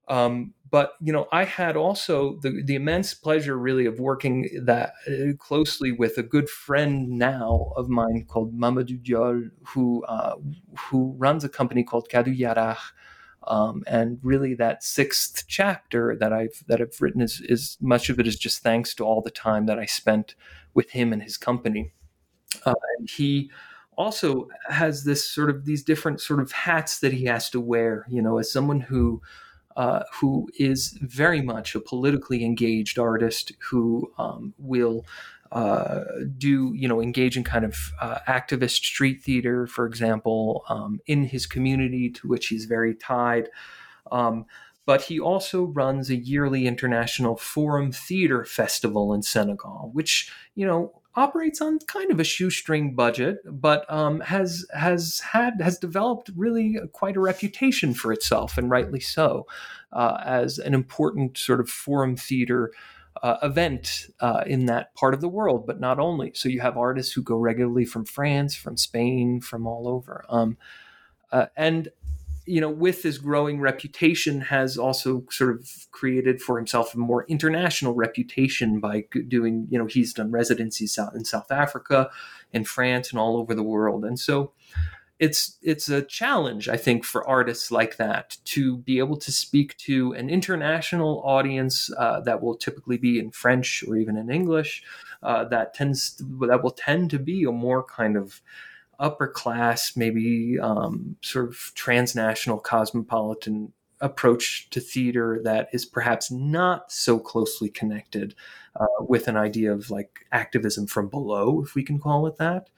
[0.08, 4.94] Um, but you know, I had also the the immense pleasure, really, of working that
[5.06, 10.36] uh, closely with a good friend now of mine called Mamadou Diol, who uh,
[10.78, 12.78] who runs a company called Kàddu Yaraax.
[13.46, 18.18] Um, and really, that sixth chapter that I've that I've written is is much of
[18.18, 20.34] it is just thanks to all the time that I spent
[20.72, 21.92] with him and his company.
[22.64, 23.50] Uh, and he
[23.98, 28.06] also has this sort of these different sort of hats that he has to wear.
[28.08, 29.20] You know, as someone who
[29.76, 35.04] uh, who is very much a politically engaged artist who um, will
[35.52, 36.04] uh,
[36.38, 41.24] do, you know, engage in kind of uh, activist street theater, for example, um, in
[41.24, 43.50] his community to which he's very tied.
[44.10, 44.46] Um,
[44.86, 51.01] but he also runs a yearly international forum theater festival in Senegal, which, you know,
[51.14, 56.78] operates on kind of a shoestring budget, but um, has has had has developed really
[56.92, 59.46] quite a reputation for itself, and rightly so,
[59.92, 62.72] uh, as an important sort of forum theater.
[63.22, 66.32] Uh, event uh, in that part of the world, but not only.
[66.34, 70.24] So you have artists who go regularly from France, from Spain, from all over.
[70.30, 70.56] Um,
[71.30, 71.90] uh, and
[72.46, 77.24] you know, with his growing reputation, has also sort of created for himself a more
[77.28, 82.10] international reputation by doing, you know, he's done residencies out in South Africa,
[82.52, 84.04] in France, and all over the world.
[84.04, 84.52] And so
[85.22, 89.76] it's it's a challenge, I think, for artists like that to be able to speak
[89.78, 94.82] to an international audience uh, that will typically be in French or even in English.
[95.22, 98.42] Uh, that tends to, that will tend to be a more kind of
[99.02, 106.90] upper class, maybe um, sort of transnational cosmopolitan approach to theater that is perhaps not
[106.90, 108.34] so closely connected
[108.76, 112.70] uh, with an idea of like activism from below, if we can call it that.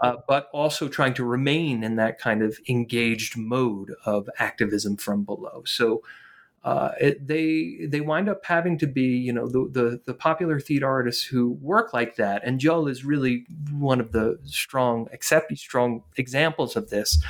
[0.00, 5.24] Uh, but also trying to remain in that kind of engaged mode of activism from
[5.24, 5.62] below.
[5.66, 6.02] So
[6.62, 10.60] uh, it, they they wind up having to be you know the, the, the popular
[10.60, 15.56] theater artists who work like that and Diol is really one of the strong accept
[15.56, 17.22] strong examples of this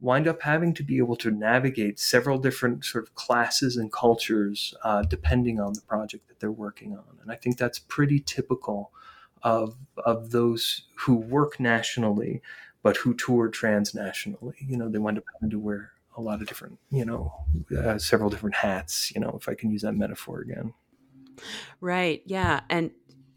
[0.00, 4.74] wind up having to be able to navigate several different sort of classes and cultures
[4.82, 7.18] uh, depending on the project that they're working on.
[7.22, 8.92] And I think that's pretty typical
[9.42, 12.42] of of those who work nationally
[12.82, 14.54] but who tour transnationally.
[14.58, 17.32] You know they wind up having to wear a lot of different, you know,
[17.76, 20.74] uh, several different hats, you know, if I can use that metaphor again.
[21.80, 22.22] Right.
[22.26, 22.60] Yeah.
[22.68, 22.90] And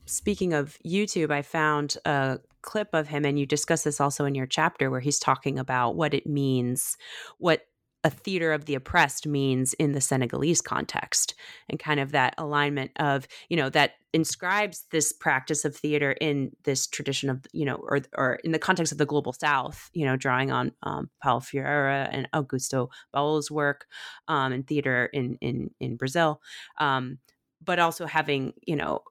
[0.06, 4.36] speaking of YouTube, I found a clip of him, and you discuss this also in
[4.36, 6.98] your chapter, where he's talking about what it means,
[7.38, 7.66] what
[8.04, 11.36] a theater of the oppressed means in the Senegalese context
[11.70, 16.52] and kind of that alignment of, you know, that inscribes this practice of theater in
[16.64, 20.06] this tradition of, you know, or, or in the context of the global South, you
[20.06, 23.86] know, drawing on um, Paulo Freire and Augusto Boal's work
[24.28, 26.42] um, in theater in, in, in Brazil,
[26.80, 27.20] um,
[27.64, 29.02] but also having, you know,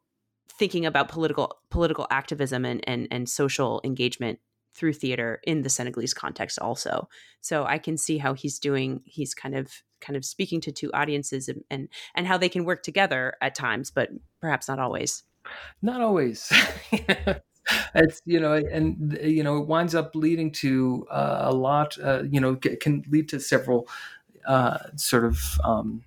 [0.58, 4.38] thinking about political political activism and, and, and social engagement
[4.74, 7.08] through theater in the Senegalese context also.
[7.40, 9.70] So I can see how he's doing he's kind of
[10.00, 13.54] kind of speaking to two audiences and and, and how they can work together at
[13.54, 14.10] times, but
[14.40, 15.22] perhaps not always.
[15.80, 16.52] Not always.
[17.94, 22.22] it's you know and you know it winds up leading to uh, a lot uh,
[22.28, 23.88] you know can lead to several
[24.46, 26.02] uh, sort of um,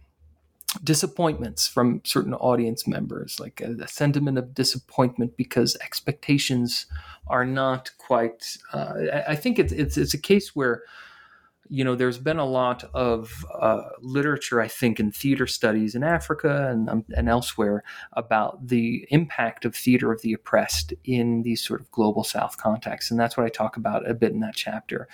[0.83, 6.85] disappointments from certain audience members, like a, a, sentiment of disappointment because expectations
[7.27, 8.57] are not quite.
[8.73, 10.83] Uh, I, I, think it's, it's it's a case where
[11.69, 16.03] you know there's been a lot of uh, literature, I think, in theater studies in
[16.03, 21.65] Africa and um, and elsewhere about the impact of theater of the oppressed in these
[21.65, 24.55] sort of global South contexts, and that's what I talk about a bit in that
[24.55, 25.07] chapter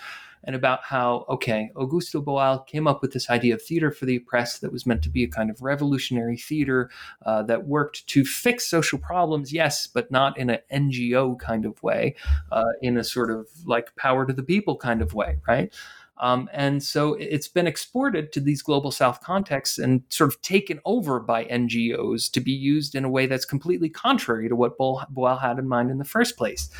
[0.44, 4.16] and about how, okay, Augusto Boal came up with this idea of theater for the
[4.16, 6.90] oppressed that was meant to be a kind of revolutionary theater
[7.24, 11.82] uh, that worked to fix social problems, yes, but not in an NGO kind of
[11.82, 12.14] way,
[12.50, 15.72] uh, in a sort of like power to the people kind of way, right?
[16.18, 20.78] Um, and so it's been exported to these global south contexts and sort of taken
[20.84, 25.40] over by NGOs to be used in a way that's completely contrary to what Boal
[25.40, 26.70] had in mind in the first place.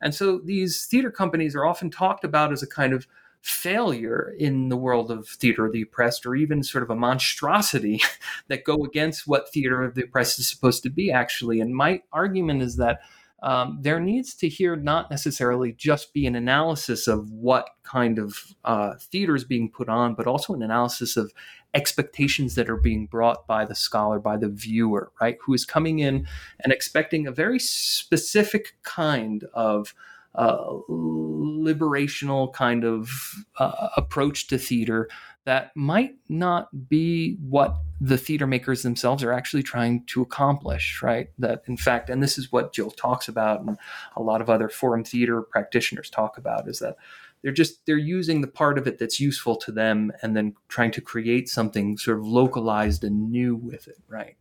[0.00, 3.06] And so these theater companies are often talked about as a kind of
[3.42, 8.00] failure in the world of theater of the oppressed or even sort of a monstrosity
[8.48, 12.00] that go against what theater of the oppressed is supposed to be actually and my
[12.12, 13.00] argument is that
[13.42, 18.54] um, there needs to here not necessarily just be an analysis of what kind of
[18.64, 21.32] uh, theater is being put on, but also an analysis of
[21.74, 25.38] expectations that are being brought by the scholar, by the viewer, right?
[25.44, 26.26] Who is coming in
[26.60, 29.94] and expecting a very specific kind of
[30.34, 33.10] uh, liberational kind of
[33.58, 35.08] uh, approach to theater
[35.44, 41.30] that might not be what the theater makers themselves are actually trying to accomplish, right?
[41.38, 43.76] That, in fact, and this is what Diol talks about, and
[44.16, 46.96] a lot of other forum theater practitioners talk about, is that
[47.42, 50.92] they're just they're using the part of it that's useful to them and then trying
[50.92, 54.36] to create something sort of localized and new with it, right?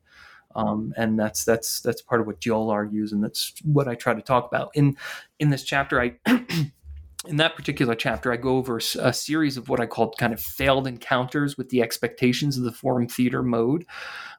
[0.55, 4.13] Um, and that's that's that's part of what Diol argues, and that's what I try
[4.13, 4.97] to talk about in
[5.39, 5.99] in this chapter.
[5.99, 6.17] I
[7.27, 10.41] in that particular chapter, I go over a series of what I called kind of
[10.41, 13.85] failed encounters with the expectations of the forum theater mode.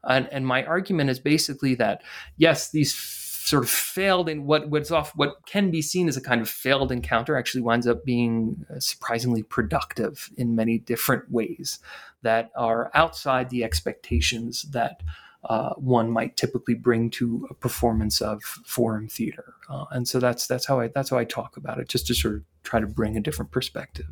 [0.04, 2.02] And, and my argument is basically that,
[2.36, 6.20] yes, these sort of failed in what what's off what can be seen as a
[6.20, 11.80] kind of failed encounter actually winds up being uh, surprisingly productive in many different ways
[12.22, 15.02] that are outside the expectations that
[15.44, 19.54] uh, one might typically bring to a performance of forum theater.
[19.68, 22.14] Uh, and so that's that's how I that's how I talk about it, just to
[22.14, 24.06] sort of try to bring a different perspective.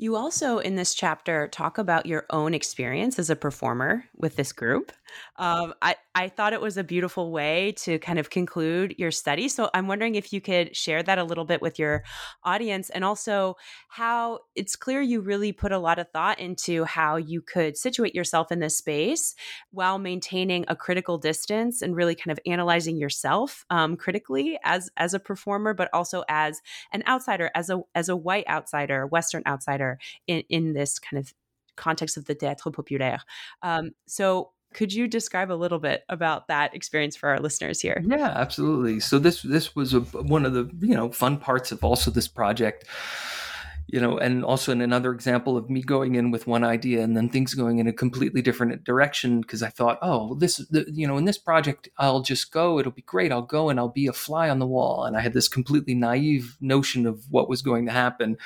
[0.00, 4.50] You also, in this chapter, talk about your own experience as a performer with this
[4.50, 4.92] group.
[5.36, 9.48] Um, I, I thought it was a beautiful way to kind of conclude your study.
[9.48, 12.02] So I'm wondering if you could share that a little bit with your
[12.44, 13.56] audience and also
[13.88, 18.14] how it's clear you really put a lot of thought into how you could situate
[18.14, 19.34] yourself in this space
[19.70, 25.12] while maintaining a critical distance and really kind of analyzing yourself um, critically as, as
[25.12, 29.89] a performer, but also as an outsider, as a, as a white outsider, Western outsider
[30.26, 31.32] in, in this kind of
[31.76, 33.20] context of the théâtre populaire.
[33.62, 38.02] Um, so could you describe a little bit about that experience for our listeners here?
[38.06, 39.00] Yeah, absolutely.
[39.00, 42.28] So this this was a, one of the you know fun parts of also this
[42.28, 42.84] project
[43.92, 47.16] you know, and also in another example of me going in with one idea and
[47.16, 51.16] then things going in a completely different direction because I thought, oh, this, you know,
[51.16, 53.32] in this project, I'll just go, it'll be great.
[53.32, 55.04] I'll go and I'll be a fly on the wall.
[55.04, 58.38] And I had this completely naive notion of what was going to happen.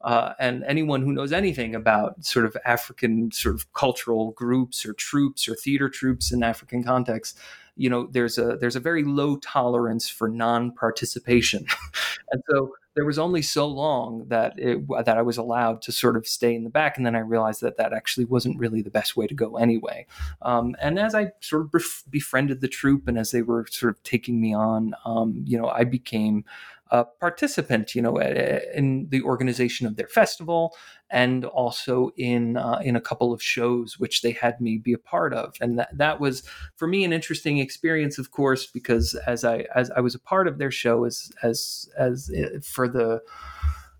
[0.00, 4.94] Uh, and anyone who knows anything about sort of African sort of cultural groups or
[4.94, 7.38] troupes or theater troupes in African context,
[7.76, 11.64] you know, there's a there's a very low tolerance for non-participation,
[12.32, 16.16] and so there was only so long that it, that I was allowed to sort
[16.16, 18.90] of stay in the back, and then I realized that that actually wasn't really the
[18.90, 20.04] best way to go anyway.
[20.42, 23.94] Um, and as I sort of bef- befriended the troupe, and as they were sort
[23.94, 26.44] of taking me on, um, you know, I became
[26.90, 30.74] a participant, you know, in the organization of their festival
[31.10, 34.98] and also in uh, in a couple of shows which they had me be a
[34.98, 36.42] part of, and that that was
[36.76, 40.46] for me an interesting experience, of course, because as I as I was a part
[40.48, 43.22] of their show as as as uh, for the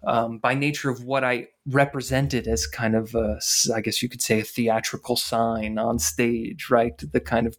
[0.06, 3.40] um, by nature of what I represented as kind of a,
[3.74, 6.96] I guess you could say a theatrical sign on stage, right?
[6.98, 7.56] The kind of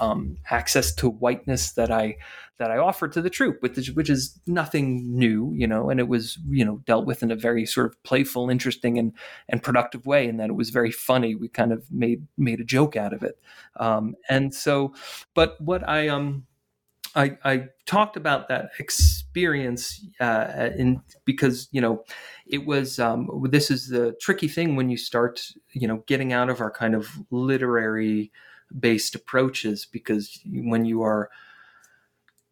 [0.00, 2.16] um, access to whiteness that I
[2.60, 5.98] that I offered to the troupe, which is, which is nothing new, you know, and
[5.98, 9.12] it was you know dealt with in a very sort of playful, interesting, and
[9.48, 11.34] and productive way, and that it was very funny.
[11.34, 13.38] We kind of made made a joke out of it,
[13.76, 14.94] um, and so,
[15.34, 16.46] but what I um.
[17.16, 22.04] I, I talked about that experience uh, in because you know
[22.46, 25.40] it was um, this is the tricky thing when you start
[25.72, 28.30] you know getting out of our kind of literary
[28.78, 31.30] based approaches because when you are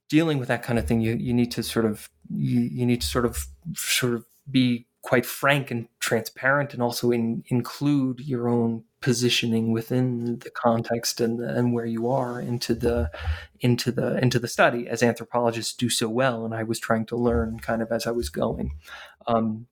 [0.08, 3.00] dealing with that kind of thing you, you need to sort of you, you need
[3.00, 8.48] to sort of sort of be quite frank and transparent and also in, include your
[8.48, 13.10] own positioning within the context and and where you are into the
[13.60, 17.16] into the into the study as anthropologists do so well and I was trying to
[17.16, 18.72] learn kind of as I was going.
[19.26, 19.66] Um,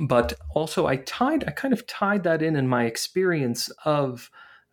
[0.00, 4.30] but also I tied I kind of tied that in in my experience of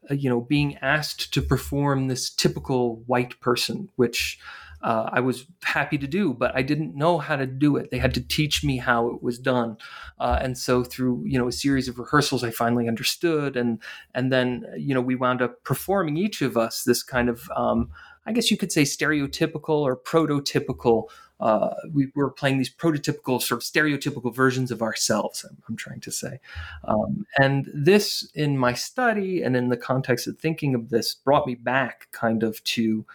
[0.09, 4.39] uh, you know, being asked to perform this typical white person, which
[4.81, 7.91] uh, I was happy to do, but I didn't know how to do it.
[7.91, 9.77] They had to teach me how it was done,
[10.19, 13.79] uh, and so through you know a series of rehearsals, I finally understood, and
[14.15, 17.89] and then you know we wound up performing each of us this kind of um,
[18.25, 21.09] I guess you could say stereotypical or prototypical
[21.39, 25.45] uh, we were playing these prototypical, sort of stereotypical versions of ourselves.
[25.47, 26.39] I'm, I'm trying to say,
[26.83, 31.47] um, and this in my study and in the context of thinking of this brought
[31.47, 33.05] me back kind of to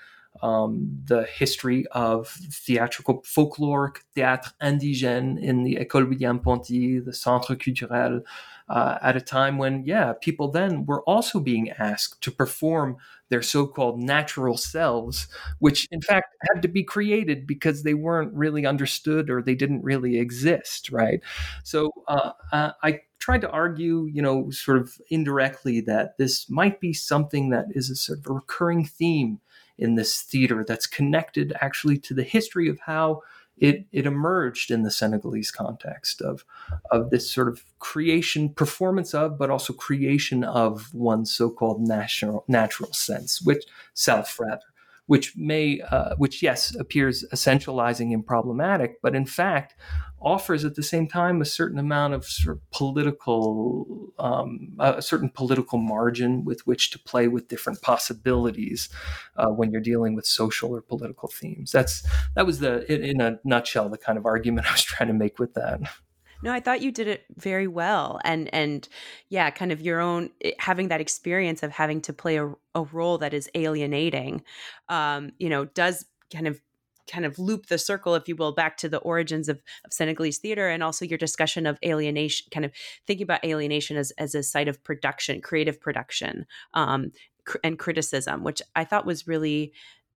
[0.43, 7.55] um, the history of theatrical folkloric théâtre indigène in the École William Ponty, the Centre
[7.55, 8.23] Culturel,
[8.69, 12.97] uh, at a time when, yeah, people then were also being asked to perform
[13.35, 15.27] their so called natural selves,
[15.59, 19.83] which in fact had to be created because they weren't really understood or they didn't
[19.83, 21.21] really exist, right?
[21.65, 26.81] So uh, uh, I tried to argue, you know, sort of indirectly that this might
[26.81, 29.41] be something that is a sort of a recurring theme
[29.79, 33.21] in this theater that's connected actually to the history of how
[33.57, 36.45] it it emerged in the Senegalese context of
[36.91, 42.93] of this sort of creation, performance of, but also creation of one's so-called natural natural
[42.93, 44.63] sense, which self rather,
[45.07, 49.75] which may uh, which yes appears essentializing and problematic, but in fact
[50.25, 55.29] offers at the same time a certain amount of sort of political, um, a certain
[55.29, 58.89] political margin with which to play with different possibilities
[59.37, 61.71] uh, when you're dealing with social or political themes.
[61.71, 65.09] That's that was the in, in a nutshell the kind of argument I was trying
[65.09, 65.81] to make with that.
[66.43, 68.89] No, I thought you did it very well, and and
[69.29, 72.83] yeah, kind of your own eh, having that experience of having to play a, a
[72.93, 74.43] role that is alienating,
[74.89, 76.61] um, you know, does kind of
[77.11, 80.39] kind of loop the circle, if you will, back to the origins of, of Senegalese
[80.39, 82.73] theater and also your discussion of alienation, kind of
[83.07, 87.13] thinking about alienation as, as a site of production, creative production, um,
[87.45, 89.73] cr- and criticism, which I thought was really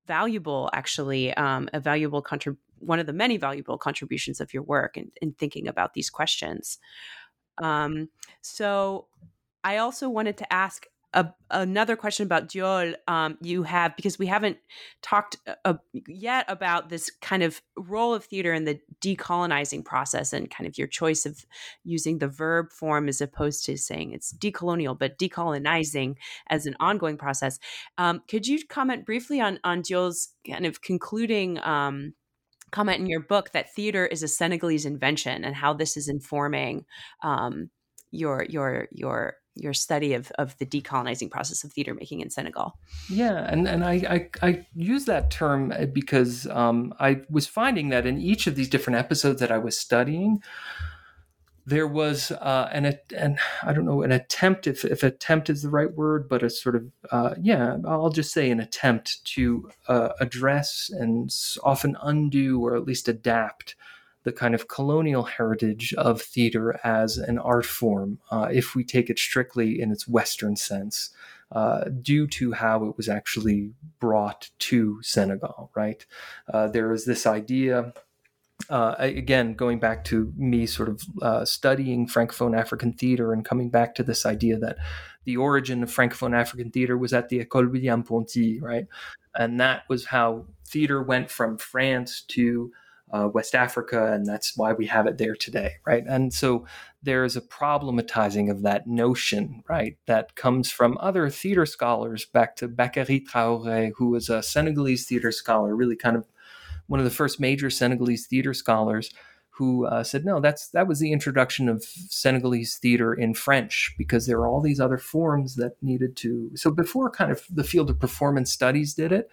[0.06, 4.97] valuable, actually, um, a valuable contribution one of the many valuable contributions of your work
[4.97, 6.79] in, in thinking about these questions.
[7.62, 8.09] Um,
[8.41, 9.07] so
[9.64, 14.26] I also wanted to ask a, another question about Diol um, you have because we
[14.26, 14.59] haven't
[15.03, 15.74] talked uh, uh,
[16.07, 20.76] yet about this kind of role of theater in the decolonizing process and kind of
[20.76, 21.47] your choice of
[21.83, 26.14] using the verb form as opposed to saying it's decolonial but decolonizing
[26.51, 27.59] as an ongoing process.
[27.97, 32.12] Um, could you comment briefly on on Diol's kind of concluding um,
[32.70, 36.84] comment in your book that theater is a Senegalese invention and how this is informing
[37.22, 37.70] um,
[38.10, 42.78] your your your your study of, of the decolonizing process of theater making in Senegal.
[43.10, 47.88] Yeah, and, and I, I, I use that term uh, because um, I was finding
[47.88, 50.40] that in each of these different episodes that I was studying,
[51.68, 55.70] there was uh, an, an I don't know an attempt if, if attempt is the
[55.70, 60.10] right word, but a sort of uh, yeah I'll just say an attempt to uh,
[60.20, 63.76] address and often undo or at least adapt
[64.24, 69.08] the kind of colonial heritage of theater as an art form, uh, if we take
[69.08, 71.10] it strictly in its Western sense,
[71.52, 76.04] uh, due to how it was actually brought to Senegal, right?
[76.52, 77.94] Uh, there is this idea.
[78.70, 83.70] Uh, again, going back to me sort of uh, studying Francophone African theater and coming
[83.70, 84.76] back to this idea that
[85.24, 88.86] the origin of Francophone African theater was at the École William Ponty, right?
[89.34, 92.70] And that was how theater went from France to
[93.10, 96.04] uh, West Africa, and that's why we have it there today, right?
[96.06, 96.66] And so
[97.02, 102.56] there is a problematizing of that notion, right, that comes from other theater scholars, back
[102.56, 106.26] to Bakary Traoré, who was a Senegalese theater scholar, really kind of
[106.89, 109.12] one of the first major Senegalese theater scholars
[109.59, 114.24] who uh, said, no, that's that was the introduction of Senegalese theater in French because
[114.24, 116.53] there are all these other forms that needed to.
[116.55, 119.28] So before kind of the field of performance studies did it,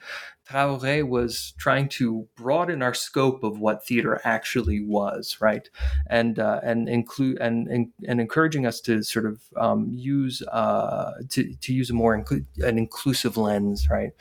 [0.50, 5.70] Traoré was trying to broaden our scope of what theater actually was, right,
[6.08, 11.12] and uh, and include and, and, and encouraging us to sort of um, use uh,
[11.30, 14.14] to to use a more inclu- an inclusive lens, right,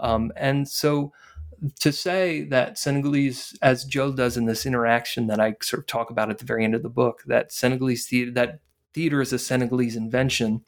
[0.00, 1.12] um, and so
[1.80, 6.10] to say that Senegalese, as Diol does in this interaction that I sort of talk
[6.10, 8.60] about at the very end of the book, that Senegalese theater, that
[8.94, 10.62] theater is a Senegalese invention,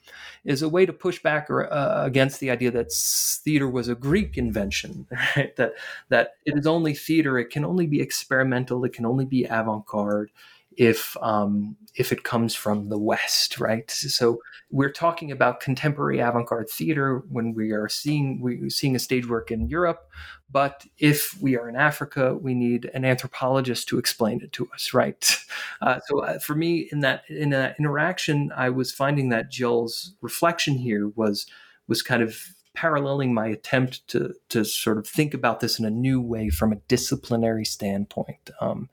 [0.44, 3.94] is a way to push back or, uh, against the idea that theater was a
[3.94, 5.06] Greek invention.
[5.36, 5.54] Right?
[5.56, 5.74] That
[6.08, 7.38] that it is only theater.
[7.38, 8.84] It can only be experimental.
[8.84, 10.30] It can only be avant-garde
[10.78, 13.90] if um, if it comes from the West, right?
[13.90, 19.28] So we're talking about contemporary avant-garde theater when we are seeing we seeing a stage
[19.28, 20.08] work in Europe,
[20.48, 24.94] but if we are in Africa, we need an anthropologist to explain it to us,
[24.94, 25.36] right?
[25.80, 30.14] Uh, so uh, for me, in that in that interaction, I was finding that Diol's
[30.20, 31.46] reflection here was
[31.86, 35.90] was kind of paralleling my attempt to to sort of think about this in a
[35.90, 38.50] new way from a disciplinary standpoint.
[38.60, 38.88] Um,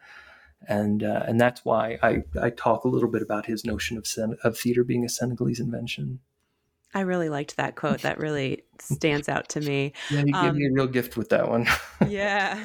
[0.68, 4.07] and uh, and that's why I, I talk a little bit about his notion of
[4.07, 6.19] Sen- of theater being a Senegalese invention.
[6.94, 8.02] I really liked that quote.
[8.02, 9.94] That really stands out to me.
[10.10, 11.68] Yeah, you um, gave me a real gift with that one.
[12.07, 12.57] yeah.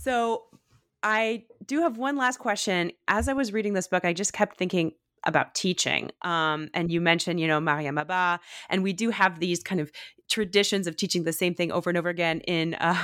[0.00, 0.44] So
[1.02, 2.92] I do have one last question.
[3.08, 4.92] As I was reading this book, I just kept thinking
[5.24, 6.10] about teaching.
[6.22, 8.38] Um, and you mentioned, you know, Mariama Bâ,
[8.70, 9.92] and we do have these kind of
[10.30, 12.96] traditions of teaching the same thing over and over again in uh,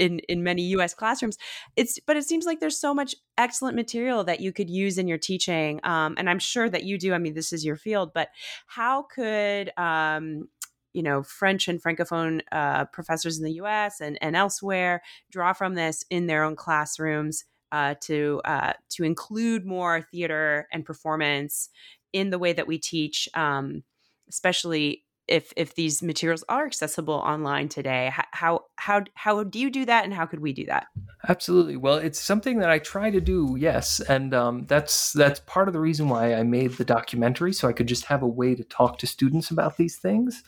[0.00, 1.36] in in many US classrooms.
[1.76, 5.06] It's but it seems like there's so much excellent material that you could use in
[5.06, 8.12] your teaching um, and I'm sure that you do I mean this is your field
[8.14, 8.28] but
[8.66, 10.48] how could um,
[10.92, 15.74] you know French and francophone uh, professors in the US and, and elsewhere draw from
[15.74, 21.68] this in their own classrooms uh, to uh, to include more theater and performance
[22.12, 23.84] in the way that we teach um,
[24.28, 29.84] especially if if these materials are accessible online today how how how do you do
[29.86, 30.86] that and how could we do that?
[31.28, 31.76] Absolutely.
[31.76, 35.74] Well it's something that i try to do yes and um, that's that's part of
[35.74, 38.64] the reason why i made the documentary so i could just have a way to
[38.64, 40.42] talk to students about these things.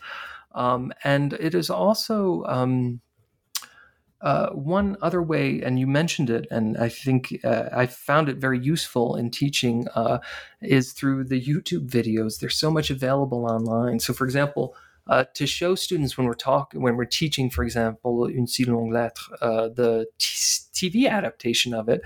[0.55, 3.01] Um, and it is also um,
[4.23, 8.37] uh, one other way, and you mentioned it, and I think uh, I found it
[8.37, 10.19] very useful in teaching, uh,
[10.61, 12.39] is through the YouTube videos.
[12.39, 13.99] There's so much available online.
[13.99, 14.75] So, for example,
[15.07, 18.93] uh, to show students when we're talking, when we're teaching, for example, Une si longue
[18.93, 22.01] lettre, uh, the t- TV adaptation of it,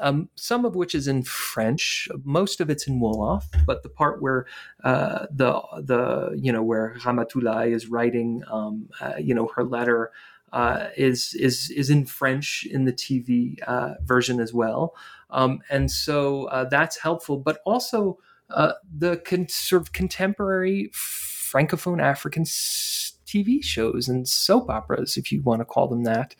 [0.00, 4.22] um, some of which is in French, most of it's in Wolof, but the part
[4.22, 4.46] where
[4.84, 8.88] uh, the the you know where Ramatoulaye is writing, um,
[9.18, 10.12] you know, her letter
[10.56, 14.94] uh, is is is in French in the TV uh, version as well,
[15.28, 17.36] um, and so uh, that's helpful.
[17.36, 18.18] But also
[18.48, 25.42] uh, the con- sort of contemporary francophone African TV shows and soap operas, if you
[25.42, 26.34] want to call them that,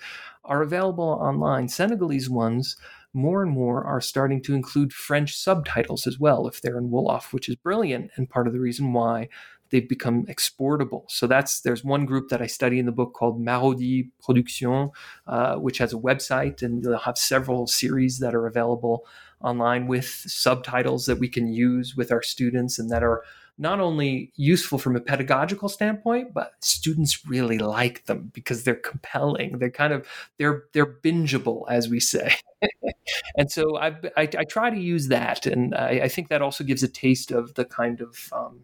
[0.46, 1.68] are available online.
[1.68, 2.76] Senegalese ones
[3.12, 7.34] more and more are starting to include French subtitles as well if they're in Wolof,
[7.34, 9.28] which is brilliant and part of the reason why
[9.70, 11.04] they've become exportable.
[11.08, 14.90] So that's there's one group that I study in the book called Marodi Production,
[15.26, 19.06] uh, which has a website, and they'll have several series that are available
[19.40, 23.22] online with subtitles that we can use with our students and that are
[23.58, 29.58] not only useful from a pedagogical standpoint, but students really like them because they're compelling.
[29.58, 30.06] They're kind of
[30.38, 32.36] they're they're bingeable, as we say.
[33.36, 36.64] and so I, I, I try to use that, and I, I, think that also
[36.64, 38.60] gives a taste of the kind of um,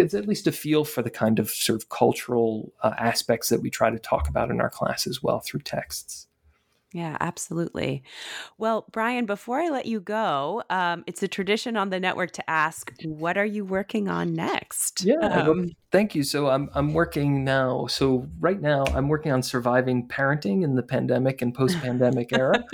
[0.00, 3.60] gives at least a feel for the kind of sort of cultural uh, aspects that
[3.60, 6.26] we try to talk about in our class as well through texts.
[6.92, 8.02] Yeah, absolutely.
[8.56, 12.50] Well, Brian, before I let you go, um, it's a tradition on the network to
[12.50, 15.04] ask, what are you working on next?
[15.04, 16.24] Yeah, um, thank you.
[16.24, 17.86] So I'm I'm working now.
[17.86, 22.64] So right now I'm working on surviving parenting in the pandemic and post-pandemic era,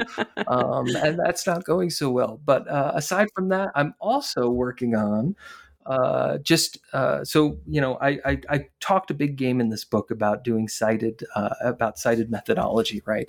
[0.47, 2.41] um, and that's not going so well.
[2.43, 5.37] But uh, aside from that, I'm also working on
[5.87, 9.85] uh, just uh, so you know, I, I, I, talked a big game in this
[9.85, 13.29] book about doing sited uh, about sited methodology, right?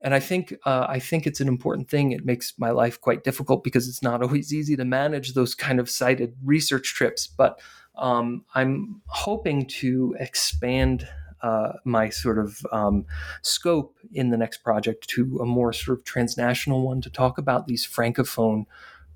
[0.00, 2.10] And I think uh, I think it's an important thing.
[2.10, 5.78] It makes my life quite difficult because it's not always easy to manage those kind
[5.78, 7.26] of sited research trips.
[7.26, 7.60] But
[7.96, 11.06] um, I'm hoping to expand
[11.42, 13.04] uh, my sort of um,
[13.42, 17.66] scope in the next project to a more sort of transnational one to talk about
[17.66, 18.64] these francophone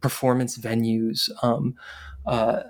[0.00, 1.30] performance venues.
[1.42, 1.74] Um,
[2.26, 2.62] uh,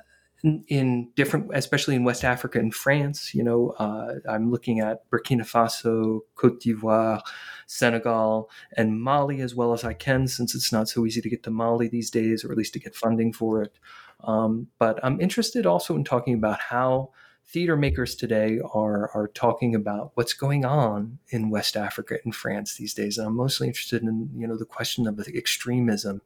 [0.42, 3.34] in, in, different, especially in West Africa and France.
[3.34, 7.20] You know, uh, I'm looking at Burkina Faso, Cote d'Ivoire,
[7.66, 11.42] Senegal, and Mali as well as I can, since it's not so easy to get
[11.44, 13.78] to Mali these days, or at least to get funding for it.
[14.24, 17.10] Um, but I'm interested also in talking about how
[17.46, 22.76] theater makers today are are talking about what's going on in West Africa and France
[22.76, 23.18] these days.
[23.18, 26.22] And I'm mostly interested in you know the question of the extremism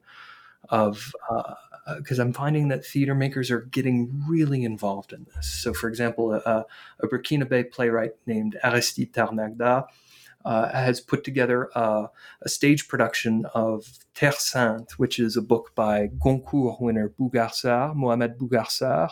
[0.69, 1.13] of
[1.97, 5.47] because uh, I'm finding that theater makers are getting really involved in this.
[5.47, 6.65] So, for example, a,
[6.99, 9.85] a Burkinabe playwright named Aristide Tarnagda
[10.45, 12.09] uh, has put together a,
[12.41, 17.95] a, stage production of Terre ceinte, which is a book by Goncourt winner Mbougar Sarr,
[17.95, 19.09] Mohamed Mbougar Sarr,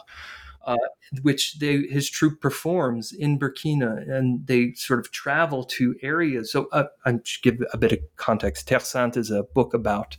[0.70, 0.78] uh,
[1.24, 6.52] which they, his troupe performs in Burkina, and they sort of travel to areas.
[6.52, 10.16] So, uh, and give a bit of context, Terre ceinte is a book about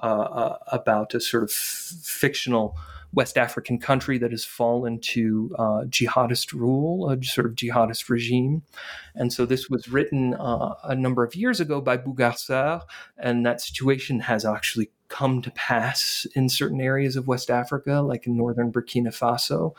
[0.00, 2.76] uh, uh about a sort of f- fictional
[3.12, 8.62] West African country that has fallen to uh, jihadist rule, a sort of jihadist regime.
[9.16, 12.82] And so this was written uh, a number of years ago by Mbougar Sarr,
[13.16, 18.26] and that situation has actually come to pass in certain areas of West Africa, like
[18.26, 19.74] in northern Burkina Faso.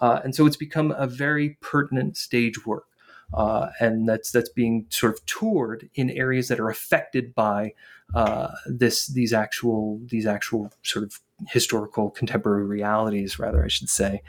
[0.00, 2.86] Uh, and so it's become a very pertinent stage work.
[3.32, 7.72] Uh, and that's that's being sort of toured in areas that are affected by
[8.14, 14.22] uh, this these actual these actual sort of historical contemporary realities, rather I should say.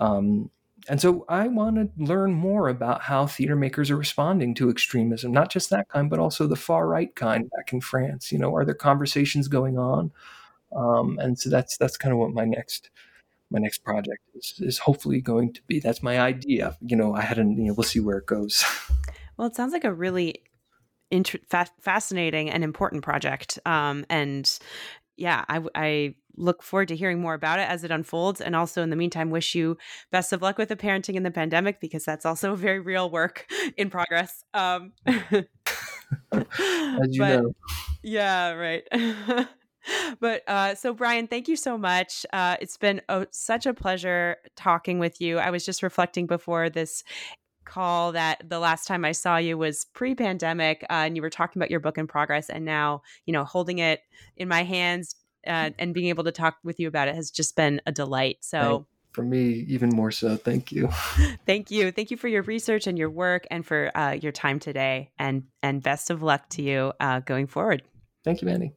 [0.00, 0.50] Um,
[0.88, 5.32] and so I want to learn more about how theater makers are responding to extremism,
[5.32, 8.32] not just that kind, but also the far right kind back in France.
[8.32, 10.10] You know, are there conversations going on?
[10.74, 12.90] Um, and so that's that's kind of what my next
[13.50, 15.80] my next project is, is hopefully going to be.
[15.80, 16.76] That's my idea.
[16.80, 17.56] You know, I hadn't.
[17.56, 18.64] You know, we'll see where it goes.
[19.36, 20.42] Well, it sounds like a really
[21.48, 23.58] fa- fascinating and important project.
[23.64, 24.58] Um, and
[25.20, 28.40] yeah, I, I look forward to hearing more about it as it unfolds.
[28.40, 29.76] And also, in the meantime, wish you
[30.10, 33.46] best of luck with the parenting in the pandemic because that's also very real work
[33.76, 34.44] in progress.
[34.54, 35.22] Um, as
[36.32, 37.52] you but, know.
[38.02, 38.82] Yeah, right.
[40.20, 44.36] but uh, so brian thank you so much uh, it's been oh, such a pleasure
[44.54, 47.02] talking with you i was just reflecting before this
[47.70, 51.60] call that the last time i saw you was pre-pandemic uh, and you were talking
[51.60, 54.00] about your book in progress and now you know holding it
[54.36, 55.14] in my hands
[55.46, 58.38] uh, and being able to talk with you about it has just been a delight.
[58.40, 60.36] So for me even more so.
[60.36, 60.88] Thank you.
[61.46, 61.90] Thank you.
[61.90, 65.44] Thank you for your research and your work and for uh, your time today and
[65.62, 67.82] and best of luck to you uh, going forward.
[68.24, 68.74] Thank you manny